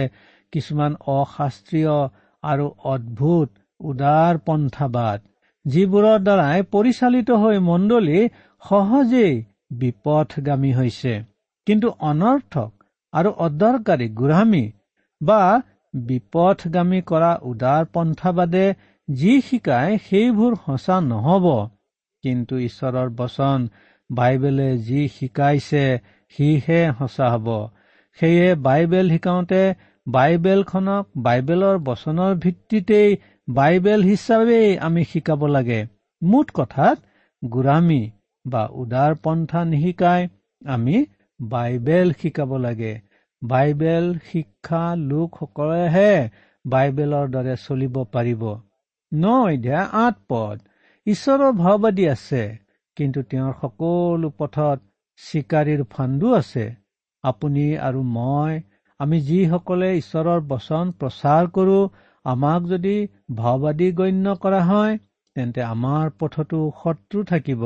কিছুমান 0.53 0.93
অশাস্ত্ৰীয় 1.13 1.95
আৰু 2.43 2.67
অদ্ভুত 2.93 3.49
উদাৰ 3.81 4.35
পন্থাবাদ 4.47 5.21
যিবোৰৰ 5.66 6.18
দ্বাৰাই 6.18 6.59
পৰিচালিত 6.73 7.28
হৈ 7.42 7.56
মণ্ডলী 7.59 8.18
সহজেই 8.62 9.35
বিপথগামী 9.71 10.73
হৈছে। 10.73 11.12
কিন্তু 11.66 11.88
অনৰ্থক 12.00 12.71
আৰু 13.12 13.30
অদৰকাৰী 13.47 14.06
গোৰামী 14.21 14.64
বা 15.21 15.42
বিপথগামী 15.94 17.00
কৰা 17.11 17.33
উদাৰ 17.42 17.83
পন্থাবাদে 17.92 18.66
যি 19.09 19.33
শিকায় 19.40 19.92
সেইবোৰ 20.06 20.52
সঁচা 20.66 20.97
নহব। 21.11 21.47
কিন্তু 22.25 22.54
ঈশ্বৰৰ 22.59 23.09
বচন 23.18 23.59
বাইবেলে 24.11 24.68
যি 24.78 25.09
শিকাইছে 25.09 25.85
সিহে 26.37 26.80
সঁচা 26.99 27.26
হব। 27.30 27.49
সেয়ে 28.18 28.49
বাইবেল 28.66 29.06
শিকাওঁতে 29.11 29.62
বাইবেলখনক 30.06 31.04
বাইবেলৰ 31.16 31.76
বচনৰ 31.78 32.33
ভিত্তিতেই 32.35 33.11
বাইবেল 33.48 34.00
হিচাপেই 34.02 34.78
আমি 34.78 35.02
শিকাব 35.04 35.42
লাগে। 35.46 35.80
মুঠ 36.22 36.46
কথাত 36.54 36.98
গোৰামী 37.42 38.02
বা 38.46 38.62
উদাৰ 38.72 39.12
পন্থা 39.22 39.61
নিশিকাই 39.64 40.22
আমি 40.62 40.96
বাইবেল 41.40 42.09
শিকাব 42.20 42.50
লাগে। 42.57 42.92
বাইবেল 43.42 44.07
শিক্ষা 44.28 44.85
লোকসকলেহে 45.11 46.12
বাইবেলৰ 46.64 47.26
দৰে 47.35 47.54
চলিব 47.66 47.96
পাৰিব। 48.14 48.42
ন 49.12 49.24
অধ্যায় 49.46 49.87
আঠ 50.04 50.14
পদ 50.28 50.57
ঈশ্বৰৰ 51.07 51.52
ভাওবাদী 51.52 52.04
আছে 52.09 52.42
কিন্তু 52.96 53.20
তেওঁৰ 53.30 53.52
সকলো 53.61 54.28
পথত 54.38 54.78
চিকাৰীৰ 55.20 55.83
ফাণ্ডো 55.92 56.28
আছে। 56.35 56.64
আপুনি 57.24 57.64
আৰু 57.78 58.00
মই 58.16 58.52
আমি 59.00 59.18
যিসকলে 59.20 59.88
ঈশ্বৰৰ 59.98 60.40
বচন 60.50 60.85
প্ৰচাৰ 60.98 61.44
কৰো 61.57 61.78
আমাক 62.25 62.69
যদি 62.69 62.95
ভাওবাদী 63.37 63.89
গণ্য 63.93 64.35
কৰা 64.43 64.61
হয় 64.65 64.95
তেন্তে 65.37 65.63
আমাৰ 65.67 66.13
পথতো 66.19 66.61
শত্ৰু 66.79 67.25
থাকিব। 67.25 67.65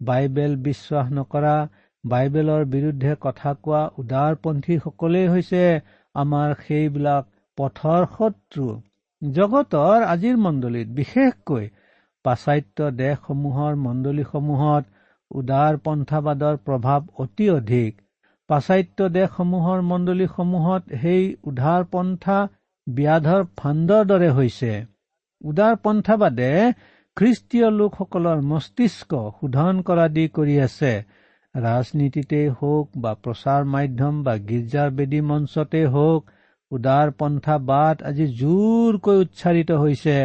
বাইবেল 0.00 0.56
বিশ্বাস 0.62 1.06
নকৰা 1.12 1.54
বাইবেলৰ 2.04 2.64
বিৰুদ্ধে 2.74 3.14
কথা 3.20 3.52
কোৱা 3.60 3.80
উদাৰপন্থীসকলেই 3.98 5.28
হৈছে 5.28 5.62
আমাৰ 6.14 6.54
সেইবিলাক 6.60 7.24
পথৰ 7.58 8.06
শত্ৰু। 8.12 8.66
জগতৰ 9.22 10.04
আজিৰ 10.08 10.36
মণ্ডলীত 10.38 10.88
বিশেষকৈ 10.94 11.64
পাশ্চাত্য 12.24 12.90
দেশসমূহৰ 12.98 13.80
মণ্ডলীসমূহত 13.82 14.84
উদাৰ 15.30 15.80
পন্থাবাদৰ 15.84 16.60
প্ৰভাৱ 16.66 17.08
অতি 17.24 17.48
অধিক। 17.50 17.98
পাশ্চাত্য 18.50 19.08
দেশসমূহৰ 19.14 19.82
মণ্ডলীসমূহত 19.88 21.00
সেই 21.02 21.24
উদাৰ 21.44 21.90
পন্থা 21.92 22.38
ব্যাধৰ 22.88 23.42
ফাণ্ডৰ 23.58 24.02
দৰে 24.10 24.30
হৈছে। 24.30 24.72
উদাৰ 25.44 25.74
পন্থাবাদে 25.82 26.52
খ্ৰীষ্টীয় 27.16 27.68
লোকসকলৰ 27.70 28.38
মস্তিষ্ক 28.50 29.12
শোধন 29.36 29.74
কৰা 29.86 30.06
দি 30.08 30.24
কৰি 30.36 30.56
আছে। 30.60 30.92
ৰাজনীতিতেই 31.54 32.48
হওক 32.58 32.86
বা 32.96 33.12
প্ৰচাৰ 33.22 33.62
মাধ্যম 33.74 34.14
বা 34.22 34.34
গীৰ্জাৰ 34.48 34.88
বেদী 34.90 35.20
মঞ্চতেই 35.30 35.86
হওক 35.94 36.22
উদাৰ 36.72 37.10
পন্থা 37.18 37.56
বাট 37.64 37.96
আজি 38.02 38.26
জোৰকৈ 38.40 39.16
উচ্চাৰিত 39.24 39.70
হৈছে 39.82 40.16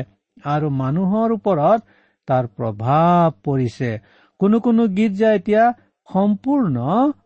আৰু 0.45 0.67
মানুহৰ 0.82 1.30
ওপৰত 1.38 1.80
তাৰ 2.28 2.45
প্ৰভাৱ 2.58 3.32
পৰিছে। 3.43 3.91
কোনো 4.39 4.58
কোনো 4.60 4.84
গীৰ্জা 4.97 5.30
এতিয়া 5.34 5.63
সম্পূৰ্ণ 6.08 6.76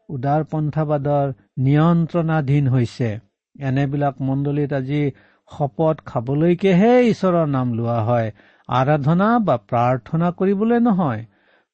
উদাৰ 0.09 0.41
পন্থাবাদৰ 0.51 1.27
নিয়ন্ত্ৰণাধীন 1.59 2.65
হৈছে। 2.67 3.09
এনেবিলাক 3.55 4.15
মণ্ডলীত 4.21 4.71
আজি 4.73 5.01
শপত 5.51 5.97
খাবলৈকেহে 6.05 6.93
ঈশ্বৰৰ 7.09 7.47
নাম 7.47 7.73
লোৱা 7.73 7.99
হয়। 8.03 8.31
আৰাধনা 8.69 9.29
বা 9.39 9.55
প্ৰাৰ্থনা 9.69 10.31
কৰিবলৈ 10.31 10.79
নহয়। 10.79 11.21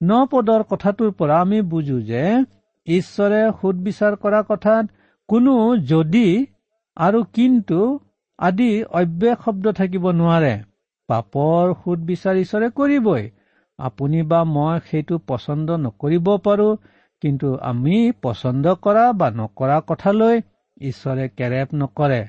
ন 0.02 0.26
পদৰ 0.26 0.64
কথাটোৰ 0.64 1.12
পৰা 1.12 1.40
আমি 1.42 1.62
বুজো 1.62 2.00
যে 2.02 2.24
ঈশ্বৰে 2.88 3.42
সুদবিচাৰ 3.62 4.16
কৰা 4.16 4.42
কথাত 4.42 4.86
কোনো 5.30 5.54
যদি 5.92 6.28
আৰু 6.98 7.24
কিন্তু 7.34 7.80
আদি 8.40 8.84
অব্যয় 8.84 9.36
শব্দ 9.46 9.72
থাকিব 9.72 10.06
নোৱাৰে। 10.12 10.54
পাপৰ 11.10 11.74
সুদবিচাৰ 11.84 12.36
ঈশ্বৰে 12.36 12.70
কৰিবই। 12.70 13.24
আপুনি 13.80 14.20
বা 14.24 14.44
মই 14.44 14.80
সেইটো 14.92 15.16
পচন্দ 15.28 15.72
নকৰিব 15.72 16.28
পাৰো 16.38 16.70
কিন্তু 17.22 17.58
আমি 17.62 17.98
পচন্দ 18.22 18.66
কৰা 18.76 19.06
বা 19.14 19.28
নকৰা 19.32 19.78
কথালৈ 19.88 20.42
ঈশ্বৰে 20.82 21.26
কেৰেপ 21.38 21.70
নকৰে। 21.76 22.22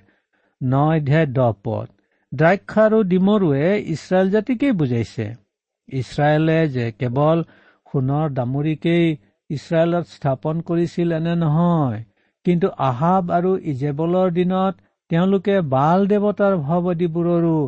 ন 0.64 0.74
অধ্যায় 0.90 1.27
দহ 1.37 1.53
পদ 1.64 1.87
দ্ৰাক্ষ 2.33 2.72
আৰু 2.85 2.98
ডিমৰুৱে 3.11 3.66
ইছৰাইল 3.94 4.29
জাতিকেই 4.35 4.72
বুজাইছে। 4.81 5.27
ইছৰাইলে 5.88 6.59
যে 6.74 6.87
কেৱল 7.00 7.38
সোণৰ 7.87 8.27
দামৰিকেই 8.38 9.07
ইছৰাইলত 9.50 10.05
স্থাপন 10.14 10.62
কৰিছিল 10.68 11.09
এনে 11.18 11.35
নহয় 11.42 12.00
কিন্তু 12.46 12.68
আহাব 12.88 13.24
আৰু 13.37 13.50
ইজেবলৰ 13.72 14.29
দিনত 14.38 14.74
তেওঁলোকে 15.11 15.57
বাল 15.74 16.07
দেৱতাৰ 16.12 16.55
ভাৱদীবোৰৰো 16.68 17.59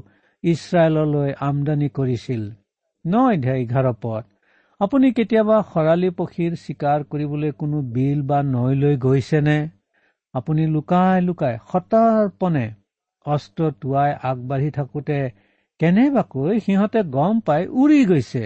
ইছৰাইললৈ 0.45 1.31
আমদানি 1.49 1.89
কৰিছিল। 1.99 2.43
ন 3.05 3.15
অধ্যায় 3.33 3.61
এঘাৰ 3.63 3.87
পদ 4.03 4.23
আপুনি 4.81 5.07
কেতিয়াবা 5.17 5.57
খৰালি 5.71 6.09
পক্ষীৰ 6.19 6.53
চিকাৰ 6.65 6.99
কৰিবলৈ 7.11 7.53
কোনো 7.61 7.79
বিল 7.95 8.19
বা 8.31 8.39
নৈলৈ 8.49 8.97
গৈছেনে? 9.05 9.59
আপুনি 10.35 10.63
লুকাই 10.75 11.19
লুকাই 11.27 11.55
সতৰ্পণে 11.71 12.67
অস্ত্ৰ 13.27 13.71
টোৱাই 13.81 14.11
আগবাঢ়ি 14.31 14.71
থাকোতে 14.71 15.19
কেনেবাকৈ 15.81 16.55
সিহঁতে 16.65 17.01
গম 17.17 17.35
পাই 17.47 17.63
উৰি 17.81 18.01
গৈছে। 18.07 18.45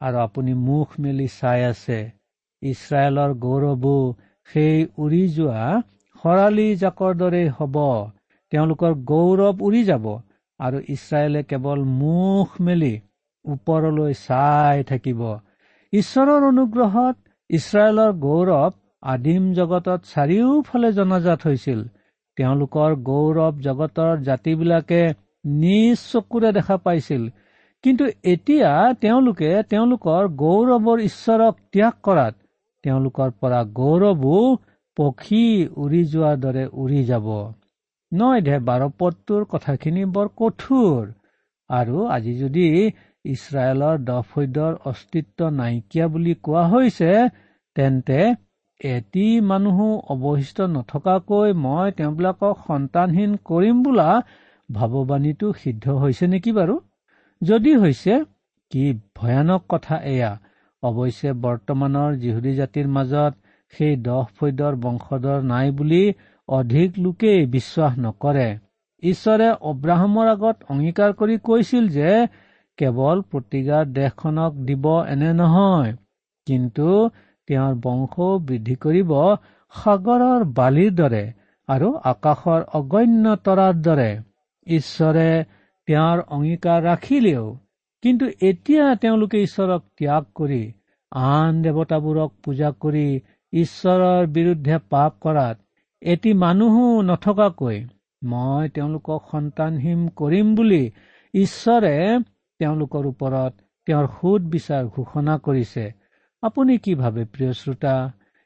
আৰু 0.00 0.16
আপুনি 0.18 0.52
মুখ 0.62 0.88
মেলি 1.02 1.28
চাই 1.34 1.60
আছে 1.64 1.98
ইছৰাইলৰ 2.62 3.30
গৌৰৱো 3.44 3.96
সেই 4.48 4.76
উৰি 5.02 5.22
যোৱা 5.36 5.64
খৰালি 6.24 6.68
জাকৰ 6.82 7.12
দৰেই 7.20 7.48
হব। 7.58 7.76
তেওঁলোকৰ 8.52 8.92
গৌৰৱ 9.10 9.62
উৰি 9.66 9.82
যাব 9.84 10.06
আৰু 10.60 10.78
ইছৰাইলে 10.94 11.40
কেৱল 11.50 11.80
মুখ 11.98 12.48
মেলি 12.60 12.94
ওপৰলৈ 13.44 14.12
চাই 14.20 14.84
থাকিব। 14.90 15.20
ঈশ্বৰৰ 15.92 16.42
অনুগ্ৰহত 16.50 17.16
ইছৰাইলৰ 17.50 18.10
গৌৰৱ 18.24 18.72
আদিম 19.06 19.44
জগতত 19.52 20.00
চাৰিওফালে 20.12 20.90
জনাজাত 20.92 21.40
হৈছিল। 21.46 21.80
তেওঁলোকৰ 22.36 22.94
গৌৰৱ 23.08 23.58
জগতৰ 23.62 24.22
জাতিবিলাকে 24.22 25.00
নিজ 25.58 26.04
চকুৰে 26.04 26.52
দেখা 26.52 26.76
পাইছিল। 26.84 27.26
কিন্তু 27.84 28.04
এতিয়া 28.24 28.70
তেওঁলোকে 29.00 29.50
তেওঁলোকৰ 29.70 30.28
গৌৰৱৰ 30.42 31.02
ঈশ্বৰক 31.04 31.54
ত্যাগ 31.72 31.98
কৰাত 32.02 32.34
তেওঁলোকৰ 32.84 33.34
পৰা 33.40 33.60
গৌৰৱো 33.78 34.38
পক্ষী 34.96 35.44
উৰি 35.76 36.00
যোৱাৰ 36.10 36.36
দৰে 36.38 36.64
উৰি 36.82 37.02
যাব। 37.04 37.26
নয় 38.12 38.40
দে 38.40 38.56
বাৰপদটোৰ 38.66 39.44
কথাখিনি 39.48 40.04
বৰ 40.14 40.28
কঠোৰ। 40.36 41.00
আৰু 41.70 42.06
আজি 42.08 42.34
যদি 42.38 42.66
ইছৰাইলৰ 43.24 43.96
দফৈদৰ 44.04 44.72
অস্তিত্ব 44.84 45.48
নাইকিয়া 45.50 46.06
বুলি 46.08 46.34
কোৱা 46.42 46.64
হৈছে 46.68 47.10
তেন্তে 47.76 48.18
এটি 48.80 49.24
মানুহো 49.40 49.86
অৱশিষ্ট 50.08 50.58
নথকাকৈ 50.70 51.50
মই 51.58 51.92
তেওঁবিলাকক 51.96 52.56
সন্তানহীন 52.66 53.36
কৰিম 53.44 53.82
বোলা 53.82 54.08
ভাৱবাণীটো 54.68 55.52
সিদ্ধ 55.60 55.94
হৈছে 56.00 56.26
নেকি 56.26 56.52
বাৰু? 56.52 56.74
যদি 57.42 57.72
হৈছে 57.76 58.14
কি 58.72 58.84
ভয়ানক 59.16 59.62
কথা 59.68 59.96
এয়া? 60.06 60.32
অৱশ্যে 60.82 61.30
বৰ্তমানৰ 61.44 62.10
যিহুদী 62.16 62.52
জাতিৰ 62.54 62.88
মাজত 62.88 63.32
সেই 63.72 63.94
দহ 64.02 64.24
ফৈদৰ 64.38 64.74
বংশধৰ 64.82 65.38
নাই 65.44 65.70
বুলি 65.78 66.02
অধিক 66.48 66.98
লোকেই 66.98 67.40
বিশ্বাস 67.46 67.92
নকৰে। 67.98 68.48
ঈশ্বৰে 69.02 69.48
অব্ৰাহামৰ 69.70 70.26
আগত 70.28 70.56
অংগীকাৰ 70.70 71.10
কৰি 71.14 71.36
কৈছিল 71.42 71.84
যে 71.88 72.10
কেৱল 72.78 73.22
প্ৰতিগাৰ 73.30 73.84
দেশখনক 73.92 74.52
দিব 74.66 74.84
এনে 75.08 75.30
নহয় 75.34 75.92
কিন্তু 76.46 76.88
তেওঁৰ 77.48 77.74
বংশও 77.82 78.28
বৃদ্ধি 78.46 78.76
কৰিব 78.82 79.10
সাগৰৰ 79.74 80.44
বালিৰ 80.56 80.92
দৰে 80.98 81.24
আৰু 81.68 81.88
আকাশৰ 82.10 82.64
অগণ্য 82.74 83.34
তৰাৰ 83.44 83.74
দৰে। 83.82 84.08
ঈশ্বৰে 84.66 85.28
তেওঁৰ 85.88 86.22
অংগীকাৰ 86.28 86.78
ৰাখিলেও 86.84 87.44
কিন্তু 88.04 88.26
এতিয়া 88.42 88.84
তেওঁলোকে 88.96 89.42
ঈশ্বৰক 89.42 89.82
ত্যাগ 89.96 90.24
কৰি 90.34 90.62
আন 91.12 91.60
দেৱতাবোৰক 91.64 92.30
পূজা 92.44 92.70
কৰি 92.80 93.06
ঈশ্বৰৰ 93.52 94.30
বিৰুদ্ধে 94.32 94.78
পাপ 94.90 95.18
কৰাত 95.22 95.56
এটি 96.02 96.32
মানুহো 96.38 96.86
নথকাকৈ 97.02 97.78
মই 98.22 98.70
তেওঁলোকক 98.74 99.30
সন্তানহীন 99.30 100.00
কৰিম 100.16 100.54
বুলি 100.54 100.80
ঈশ্বৰে 101.34 101.92
তেওঁলোকৰ 102.60 103.06
ওপৰত 103.06 103.52
তেওঁৰ 103.86 104.06
সুদ 104.12 104.48
বিচাৰ 104.50 104.90
ঘোষণা 104.96 105.36
কৰিছে। 105.44 105.84
আপুনি 106.44 106.74
কি 106.78 106.94
ভাবে 106.94 107.22
প্ৰিয় 107.24 107.52
শ্ৰোতা? 107.52 107.92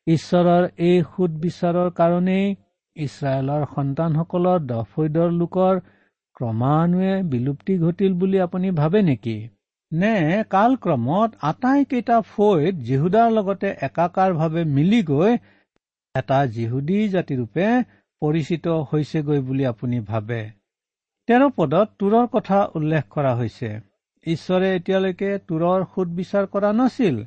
ঈশ্বৰৰ 0.06 0.64
এই 0.88 0.98
সুদ 1.06 1.38
বিচাৰৰ 1.44 1.88
কাৰণেই 2.00 2.44
ইছৰাইলৰ 2.96 3.62
সন্তানসকলৰ 3.70 4.58
দফৈদৰ 4.66 5.30
লোকৰ 5.38 5.80
ক্ৰমান্বয়ে 6.36 7.14
বিলুপ্তি 7.32 7.74
ঘটিল 7.78 8.12
বুলি 8.20 8.40
আপুনি 8.40 8.70
ভাবে 8.70 9.00
নেকি? 9.02 9.34
নে 9.92 10.12
কালক্ৰমত 10.50 11.30
আটাইকেইটা 11.42 12.18
ফৈদ 12.32 12.84
জিহুদাৰ 12.88 13.32
লগতে 13.38 13.72
একাকাৰভাৱে 13.86 14.62
মিলি 14.76 15.00
গৈ 15.02 15.32
এটা 16.14 16.38
জিহুদী 16.56 16.98
জাতিৰূপে 17.14 17.66
পৰিচিত 18.22 18.76
হৈছেগৈ 18.92 19.40
বুলি 19.48 19.66
আপুনি 19.72 20.00
ভাবে? 20.10 20.38
তেৰ 21.28 21.42
পদত 21.56 21.88
তোৰৰ 21.98 22.30
কথা 22.36 22.58
উল্লেখ 22.74 23.10
কৰা 23.16 23.32
হৈছে। 23.34 23.72
ঈশ্বৰে 24.26 24.68
এতিয়ালৈকে 24.76 25.30
তোৰৰ 25.48 25.84
সুদবিচাৰ 25.94 26.48
কৰা 26.54 26.72
নাছিল। 26.82 27.18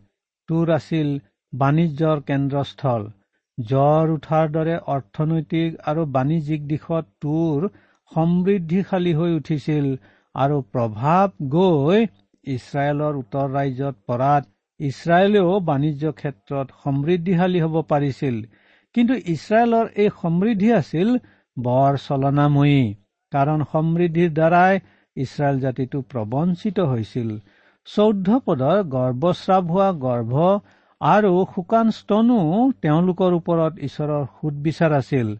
তোৰ 0.52 0.72
আছিল 0.76 1.10
বাণিজ্যৰ 1.54 2.24
কেন্দ্ৰস্থল। 2.30 3.10
জ্বৰ 3.58 4.12
উঠাৰ 4.12 4.48
দৰে 4.54 4.78
অৰ্থনৈতিক 4.94 5.76
আৰু 5.90 6.06
বাণিজ্যিক 6.14 6.64
দিশত 6.68 7.06
তোৰ 7.22 7.68
সমৃদ্ধিশালী 8.12 9.14
হৈ 9.20 9.36
উঠিছিল 9.36 9.92
আৰু 10.36 10.58
প্ৰভাৱ 10.74 11.28
গৈ 11.54 12.00
ইছৰাইলৰ 12.48 13.20
উত্তৰ 13.20 13.54
ৰাজ্যত 13.56 13.96
পৰাত 14.08 14.50
ইছৰাইলেও 14.80 15.60
বাণিজ্য 15.66 16.12
ক্ষেত্ৰত 16.20 16.68
সমৃদ্ধিশালী 16.84 17.60
হ'ব 17.64 17.76
পাৰিছিল। 17.90 18.40
কিন্তু 18.96 19.18
ইছৰাইলৰ 19.34 19.86
এই 20.04 20.10
সমৃদ্ধি 20.22 20.70
আছিল 20.78 21.10
বৰ 21.58 22.00
চলনাময়ী 22.06 22.82
কাৰণ 23.32 23.64
সমৃদ্ধিৰ 23.74 24.32
দ্বাৰাই 24.40 24.82
ইছৰাইল 25.18 25.60
জাতিটো 25.62 26.02
প্ৰবঞ্চিত 26.12 26.88
হৈছিল। 26.92 27.30
চৌধ্য 27.88 28.36
পদৰ 28.48 28.80
গৰ্ভস্ৰাৱ 28.90 29.70
হোৱা 29.70 29.86
গৰ্ভ 30.02 30.42
আৰু 31.02 31.30
শুকান 31.54 31.94
স্তনো 31.96 32.36
তেওঁলোকৰ 32.82 33.38
ওপৰত 33.38 33.88
ঈশ্বৰৰ 33.88 34.28
সুদবিচাৰ 34.34 34.94
আছিল। 34.98 35.32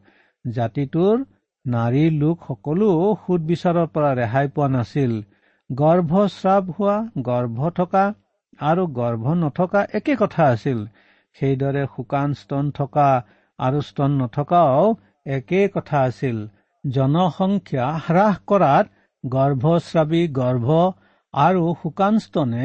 জাতিটোৰ 0.46 1.22
নাৰী 1.66 2.02
লোক 2.16 2.48
সকলো 2.48 2.88
সুদবিচাৰৰ 3.20 3.92
পৰা 3.98 4.10
ৰেহাই 4.20 4.50
পোৱা 4.56 4.70
নাছিল। 4.76 5.14
গৰ্ভস্ৰাৱ 5.70 6.74
হোৱা 6.78 6.96
গৰ্ভ 7.28 7.70
থকা 7.78 8.04
আৰু 8.60 8.88
গৰ্ভ 8.96 9.36
নথকা 9.44 9.84
একে 10.00 10.16
কথা 10.24 10.48
আছিল। 10.56 10.82
সেইদৰে 11.38 11.84
শুকান 11.92 12.34
স্তন 12.40 12.74
থকা 12.80 13.08
আৰু 13.60 13.86
স্তন 13.90 14.18
নথকাও 14.22 14.90
একে 15.32 15.62
কথা 15.76 16.02
আছিল। 16.08 16.42
জনসংখ্যা 16.84 17.88
হ্ৰাস 18.08 18.44
কৰাত 18.48 18.86
গৰ্ভস্ৰাৱী 19.24 20.24
গৰ্ভ 20.34 20.82
আৰু 21.34 21.64
শুকানস্তনে 21.84 22.64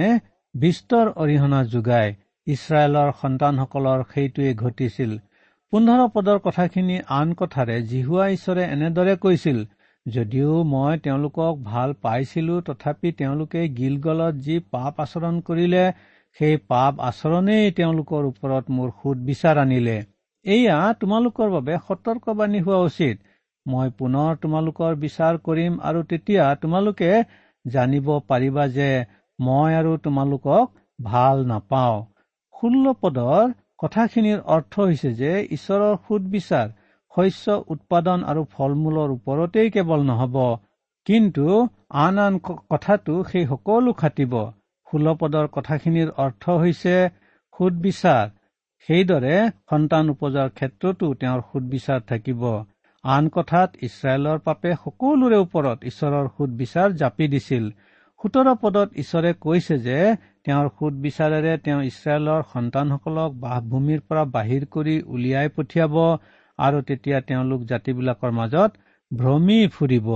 বিস্তৰ 0.54 1.10
অৰিহণা 1.16 1.60
যোগায়। 1.72 2.14
ইছৰাইলৰ 2.46 3.12
সন্তানসকলৰ 3.20 4.02
সেইটোৱে 4.12 4.54
ঘটিছিল। 4.56 5.12
পোন্ধৰ 5.72 6.02
পদৰ 6.14 6.40
কথাখিনি 6.40 6.96
আন 7.14 7.34
কথাৰে 7.34 7.76
জিহুৱা 7.92 8.26
ঈশ্বৰে 8.28 8.64
এনেদৰে 8.74 9.14
কৈছিল 9.16 9.58
যদিও 10.06 10.58
মই 10.64 10.98
তেওঁলোকক 10.98 11.62
ভাল 11.62 11.94
পাইছিলো 12.00 12.58
তথাপি 12.60 13.12
তেওঁলোকে 13.12 13.62
গিলগলত 13.76 14.34
যি 14.44 14.58
পাপ 14.70 15.00
আচৰণ 15.00 15.40
কৰিলে 15.46 15.84
সেই 16.40 16.60
পাপ 16.68 17.00
আচৰণেই 17.04 17.72
তেওঁলোকৰ 17.72 18.28
ওপৰত 18.30 18.76
মোৰ 18.76 18.92
সুদ 18.98 19.24
বিচাৰ 19.26 19.56
আনিলে। 19.58 19.96
এয়া 20.46 20.78
তোমালোকৰ 21.00 21.48
বাবে 21.50 21.78
সতৰ্কবাণী 21.88 22.60
হোৱা 22.60 22.80
উচিত। 22.88 23.16
মই 23.66 23.88
পুনৰ 23.98 24.36
তোমালোকৰ 24.42 24.96
বিচাৰ 25.04 25.38
কৰিম 25.46 25.78
আৰু 25.82 26.02
তেতিয়া 26.10 26.44
তোমালোকে 26.62 27.10
জানিব 27.66 28.08
পাৰিবা 28.28 28.64
যে 28.72 28.88
মই 29.38 29.70
আৰু 29.78 29.92
তোমালোকক 30.04 30.66
ভাল 30.98 31.36
নাপাওঁ। 31.48 31.96
ষোল্ল 32.54 32.92
পদৰ 33.00 33.54
কথাখিনিৰ 33.78 34.38
অৰ্থ 34.48 34.74
হৈছে 34.82 35.10
যে 35.14 35.32
ঈশ্বৰৰ 35.56 35.96
সুদবিচাৰ 36.04 36.68
শস্য 37.14 37.56
উৎপাদন 37.68 38.24
আৰু 38.30 38.42
ফল 38.52 38.78
মূলৰ 38.80 39.12
ওপৰতেই 39.12 39.68
কেৱল 39.70 40.06
নহ'ব 40.06 40.36
কিন্তু 41.06 41.46
আন 41.98 42.18
আন 42.18 42.34
কথাটো 42.70 43.14
সেই 43.24 43.44
সকলো 43.46 43.92
খাটিব। 43.98 44.34
ষোল্ল 44.88 45.14
পদৰ 45.20 45.46
কথাখিনিৰ 45.52 46.08
অৰ্থ 46.24 46.56
হৈছে 46.62 46.94
সুদবিচাৰ। 47.54 48.24
সেইদৰে 48.88 49.36
সন্তান 49.70 50.10
উপজাৰ 50.10 50.48
ক্ষেত্ৰতো 50.50 51.06
তেওঁৰ 51.20 51.40
সুদবিচাৰ 51.46 52.00
থাকিব। 52.08 52.42
আন 53.14 53.26
কথাত 53.34 53.76
ইছৰাইলৰ 53.86 54.38
পাপে 54.46 54.70
সকলোৰে 54.84 55.36
ওপৰত 55.40 55.90
ঈশ্বৰৰ 55.90 56.30
সুদবিচাৰ 56.36 56.94
জাপি 57.02 57.26
দিছিল। 57.34 57.68
সোতৰ 58.20 58.48
পদত 58.62 58.88
ঈশ্বৰে 59.02 59.30
কৈছে 59.44 59.76
যে 59.84 59.98
তেওঁৰ 60.44 60.70
সুদবিচাৰেৰে 60.78 61.52
তেওঁ 61.64 61.80
ইছৰাইলৰ 61.90 62.42
সন্তানসকলক 62.54 63.36
বাসভূমিৰ 63.44 64.02
পৰা 64.08 64.24
বাহিৰ 64.36 64.66
কৰি 64.76 64.96
উলিয়াই 65.14 65.54
পঠিয়াব 65.56 65.94
আৰু 66.58 66.82
তেতিয়া 66.88 67.18
তেওঁলোক 67.30 67.64
জাতিবিলাকৰ 67.72 68.32
মাজত 68.32 68.70
ভ্ৰমি 69.10 69.60
ফুৰিব। 69.74 70.08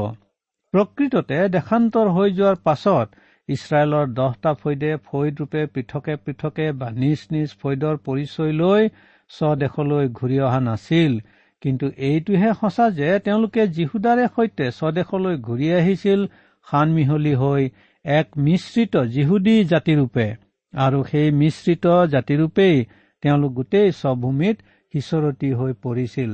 প্ৰকৃততে 0.74 1.38
দেশান্তৰ 1.54 2.14
হৈ 2.16 2.28
যোৱাৰ 2.38 2.62
পাছত 2.64 3.08
ইছৰাইলৰ 3.48 4.06
দহটা 4.14 4.52
ফৈদে 4.60 4.92
ফৈদ 5.06 5.40
ৰূপে 5.40 5.62
পৃথকে 5.74 6.16
পৃথকে 6.24 6.66
বা 6.80 6.88
নিজ 7.02 7.26
নিজ 7.34 7.54
ফৈদৰ 7.62 7.96
পৰিচয় 8.06 8.52
লৈ 8.60 8.82
স্বদেশলৈ 9.30 10.10
ঘূৰি 10.18 10.38
অহা 10.48 10.60
নাছিল। 10.66 11.14
কিন্তু 11.62 11.86
এইটোহে 12.08 12.50
সঁচা 12.60 12.86
যে 12.90 13.08
তেওঁলোকে 13.18 13.62
যীহুদাৰে 13.76 14.24
সৈতে 14.36 14.66
স্বদেশলৈ 14.70 15.36
ঘূৰি 15.46 15.68
আহিছিল 15.72 16.20
সান 16.66 16.88
মিহলি 16.96 17.34
হৈ 17.34 17.62
এক 18.04 18.26
মিশ্ৰিত 18.38 18.94
যীহুদী 19.14 19.56
জাতিৰূপে। 19.64 20.26
আৰু 20.74 20.98
সেই 21.10 21.28
মিশ্ৰিত 21.40 21.86
জাতিৰূপেই 22.06 22.76
তেওঁলোক 23.22 23.52
গোটেই 23.52 23.88
স্বভূমিত 23.92 24.56
সিঁচৰতি 24.94 25.50
হৈ 25.52 25.72
পৰিছিল। 25.82 26.30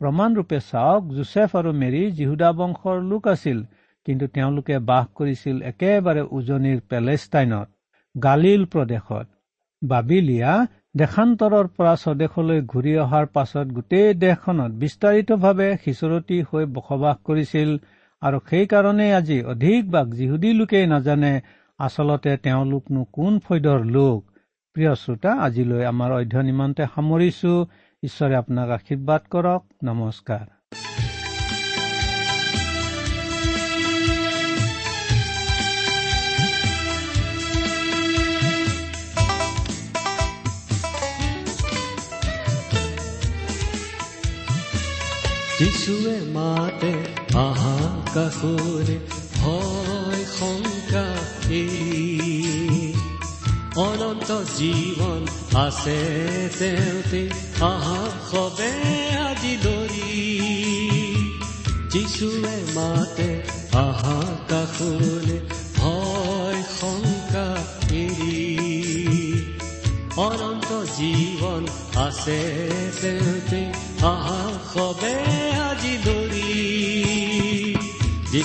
প্ৰমাণৰূপে 0.00 0.58
চাওক 0.70 1.02
জোচেফ 1.16 1.50
আৰু 1.56 1.70
মেৰী 1.82 2.02
যীহুদা 2.10 2.50
বংশৰ 2.52 2.98
লোক 3.10 3.28
আছিল 3.28 3.58
কিন্তু 4.06 4.24
তেওঁলোকে 4.26 4.76
বাস 4.88 5.06
কৰিছিল 5.14 5.56
একেবাৰে 5.62 6.22
উজনিৰ 6.36 6.78
পেলেষ্টাইনত 6.90 7.68
গালিল 8.14 8.62
প্ৰদেশত। 8.72 9.26
বাবিলিয়া 9.82 10.52
দেশান্তৰৰ 10.96 11.66
পৰা 11.78 11.92
স্বদেশলৈ 11.96 12.60
ঘূৰি 12.72 12.92
অহাৰ 12.96 13.26
পাছত 13.32 13.66
গোটেই 13.78 14.14
দেশখনত 14.20 14.78
বিস্তাৰিতভাৱে 14.82 15.68
সিঁচৰতি 15.84 16.38
হৈ 16.50 16.64
বসবাস 16.76 17.18
কৰিছিল 17.24 17.74
আৰু 18.22 18.38
সেইকাৰণেই 18.50 19.12
আজি 19.12 19.38
অধিকভাগ 19.54 20.14
যিহুদী 20.14 20.52
লোকেই 20.52 20.86
নাজানে 20.86 21.32
আচলতে 21.78 22.36
তেওঁলোকনো 22.36 23.04
কোন 23.12 23.38
ফৈদৰ 23.38 23.86
লোক। 23.90 24.18
প্ৰিয় 24.76 24.92
শ্ৰোতা 24.94 25.32
আজিলৈ 25.46 25.82
আমাৰ 25.84 26.10
অধ্যয়ন 26.12 26.48
ইমানতে 26.48 26.90
সামৰিছো। 26.94 27.54
ঈশ্বৰে 28.02 28.34
আপোনাক 28.36 28.68
আশীৰ্বাদ 28.70 29.22
কৰক। 29.30 29.62
নমস্কাৰ। 29.84 30.55
যিশুৱে 45.58 46.16
মাতে 46.34 46.92
আহা 47.38 47.76
কাষৰে 48.14 48.96
ভয় 49.36 50.22
শংকা 50.36 51.06
অনন্ত 53.80 54.30
জীৱন 54.56 55.22
আছে 55.56 55.98
তেওঁতে 56.58 57.22
আহা 57.64 58.00
সবে 58.30 58.72
আজি 59.26 59.54
দৰি 59.62 60.10
যিশুৱে 61.92 62.56
মাতে 62.74 63.30
আহা 63.78 64.18
কাষৰে 64.48 65.38
ভয় 65.76 66.60
শংকা 66.80 67.48
অনন্ত 70.26 70.70
জীৱন 70.96 71.62
আছে 71.98 72.40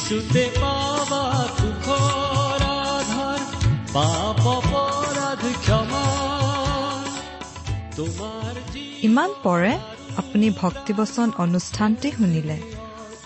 যিচুতে 0.01 0.43
পাবা 0.61 1.23
সুখৰ 1.57 2.61
আধাৰ 2.67 3.41
পাপ 3.95 4.39
অপৰাধ 4.51 5.43
ক্ষমা। 5.65 6.05
তোমাৰ 7.97 8.53
ইমান 9.07 9.29
পৰে 9.43 9.73
আপুনি 10.21 10.47
ভক্তিবচন 10.61 11.27
অনুষ্ঠানটি 11.43 12.09
শুনিলে। 12.17 12.57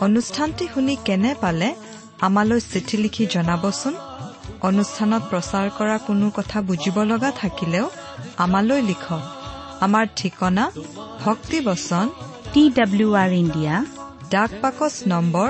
অনুষ্ঠানটি 0.05 0.65
শুনি 0.73 0.95
কেনে 1.07 1.31
পালে 1.43 1.69
আমালৈ 2.27 2.59
চিঠি 2.71 2.97
লিখি 3.03 3.23
জনাবচোন? 3.35 3.93
অনুষ্ঠানত 4.69 5.23
প্ৰচাৰ 5.31 5.67
কৰা 5.77 5.97
কোনো 6.07 6.27
কথা 6.37 6.57
বুজিব 6.69 6.97
লগা 7.11 7.29
থাকিলেও 7.41 7.85
আমালৈ 8.45 8.81
লিখক। 8.89 9.23
আমাৰ 9.85 10.05
ঠিকনা 10.19 10.63
ভক্তিবচন 11.25 12.05
টি 12.53 12.63
ডাব্লিউ 12.77 13.09
আৰ 13.23 13.31
ইণ্ডিয়া 13.43 13.75
ডাক 14.33 14.51
পাকচ 14.61 14.95
number 15.13 15.49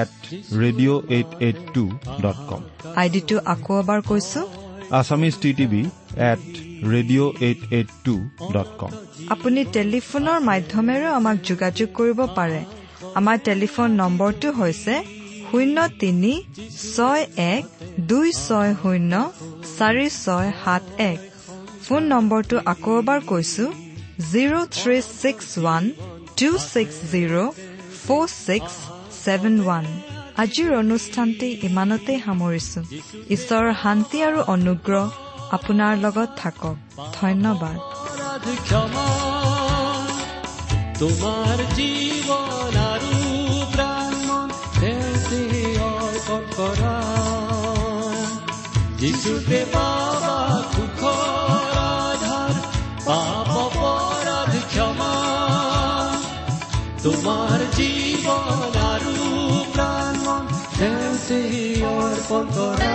at 0.00 0.12
radio' 0.62 1.00
eight 1.16 1.30
eight 1.46 1.58
two 1.74 1.84
dot 2.24 2.38
com 2.50 2.60
আইডিটো 3.02 3.36
আকৌ 3.54 3.72
এবাৰ 3.82 4.00
কৈছো। 4.10 4.40
Assamese 4.98 5.34
T 5.42 5.50
TV 5.58 5.82
at 6.30 6.44
radio' 6.92 7.32
eight 7.46 7.60
eight 7.76 7.88
two 8.04 8.14
dot 8.54 8.70
com 8.80 8.90
আপুনি 9.34 9.60
টেলিফোনৰ 9.76 10.38
মাধ্যমেৰেও 10.50 11.12
আমাক 11.20 11.36
যোগাযোগ 11.50 11.88
কৰিব 11.98 12.18
পাৰে। 12.38 12.60
আমাৰ 13.18 13.36
টেলিফোন 13.48 13.88
নম্বৰটো 14.02 14.48
হৈছে 14.60 14.94
শূন্য 15.48 15.76
তিনি 16.00 16.32
ছয় 16.94 17.22
এক 17.54 17.62
দুই 18.10 18.28
ছয় 18.46 18.72
শূন্য 18.82 19.12
চাৰি 19.76 20.06
ছয় 20.24 20.48
সাত 20.62 20.82
এক। 21.12 21.18
ফোন 21.84 22.02
নম্বৰটো 22.12 22.56
আকৌ 22.72 22.92
এবাৰ 23.02 23.20
কৈছো 23.30 23.64
zero' 24.32 24.68
three 24.76 24.96
six 25.20 25.46
one 25.60 25.82
two 26.38 26.50
six 26.72 26.96
zero' 27.12 27.52
four 28.04 28.24
six 28.46 28.74
seven 29.24 29.60
one 29.60 29.84
আজিৰ 30.36 30.70
অনুষ্ঠানটি 30.74 31.48
ইমানতেই 31.62 32.18
সামৰিছো। 32.26 32.80
ঈশ্বৰৰ 33.30 33.74
শান্তি 33.82 34.18
আৰু 34.22 34.38
অনুগ্ৰহ 34.46 35.10
আপোনাৰ 35.50 35.92
লগত 35.98 36.28
থাকক। 36.36 36.76
ধন্যবাদ। 37.14 37.76
আৰু 42.92 43.08
প্ৰাণ 43.74 44.14
কৰা। 46.56 47.14
অৰ্পণ 62.26 62.46
কৰা 62.54 62.93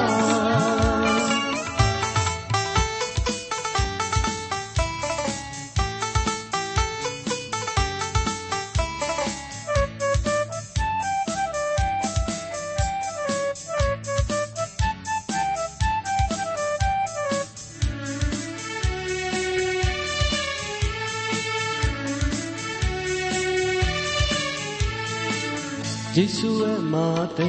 যিশুৱে 26.20 26.72
মাতে 26.94 27.46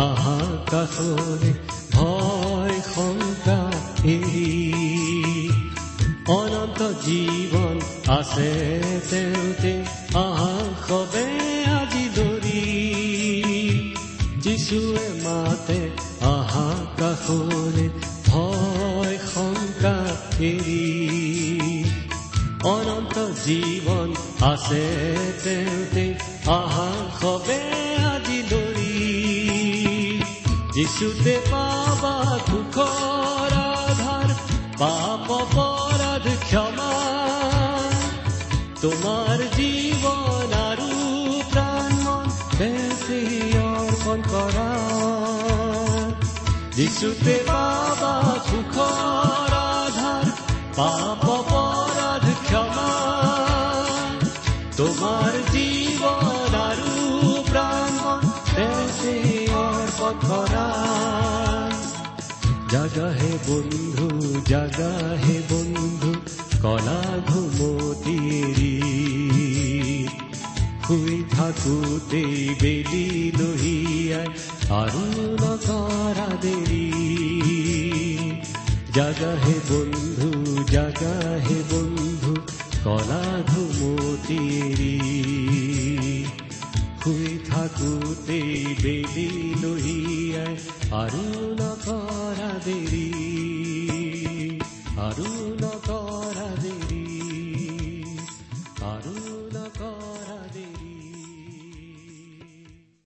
আহা 0.00 0.40
কাষৰে 0.70 1.50
ভয় 1.94 2.76
শংকা 2.88 3.60
এৰি 4.12 4.50
অনন্ত 6.34 6.80
জীৱন 7.04 7.76
আছে 8.18 8.50
তেওঁতে 9.10 9.72
আহা 10.18 10.54
সবে 10.86 11.26
আজি 11.78 12.04
দৰি 12.16 12.62
যিশুৱে 14.44 15.06
মাতে 15.24 15.80
আহা 16.30 16.68
কাষৰে 17.00 17.86
ভয় 18.28 19.16
শংকা 19.32 19.96
এৰি 20.50 20.84
অনন্ত 22.70 23.16
জীৱন 23.44 24.08
আছে 24.44 24.84
তেওঁতে 25.44 25.81
যিচুতে 30.92 31.34
পাবা 31.50 32.16
সুখৰ 32.46 33.52
আধাৰ 33.58 34.30
পাপ 34.78 35.30
অপৰাধ 35.36 36.26
ক্ষমা। 36.42 36.90
তোমাৰ 38.80 39.38
জীৱন 39.56 40.52
আৰু 40.60 40.90
প্ৰাণ 41.52 41.92
তেওঁতে 42.58 43.20
অৰ্পণ 43.62 44.18
কৰা। 44.28 44.68
যিচুতে 46.76 47.34
পাবা 47.46 47.91
জাগা 62.92 63.10
হে 63.18 63.32
বন্ধু 63.48 64.08
জাগা 64.48 64.92
হে 65.20 65.36
বন্ধু 65.50 66.10
কলা 66.62 67.02
ঘুমতিৰি 67.28 68.72
শুই 70.86 71.16
থাকোতেই 71.32 72.34
বেলি 72.62 73.06
লহিয়াই 73.38 74.28
আৰু 74.80 75.04
নকৰা 75.42 76.28
দেৰি 76.44 76.84
জাগা 78.96 79.32
হে 79.44 79.56
বন্ধু 79.70 80.30
জাগা 80.74 81.14
হে 81.46 81.58
বন্ধু 81.72 82.34
কলা 82.84 83.24
ঘুমতিৰি 83.50 84.94
শুই 87.02 87.32
থাকোতেই 87.50 88.52
বেলি 88.82 89.28
লহিয়াই 89.62 90.54
আৰু 91.00 91.51
নকৰা 92.62 92.82
দেৰি 92.90 93.01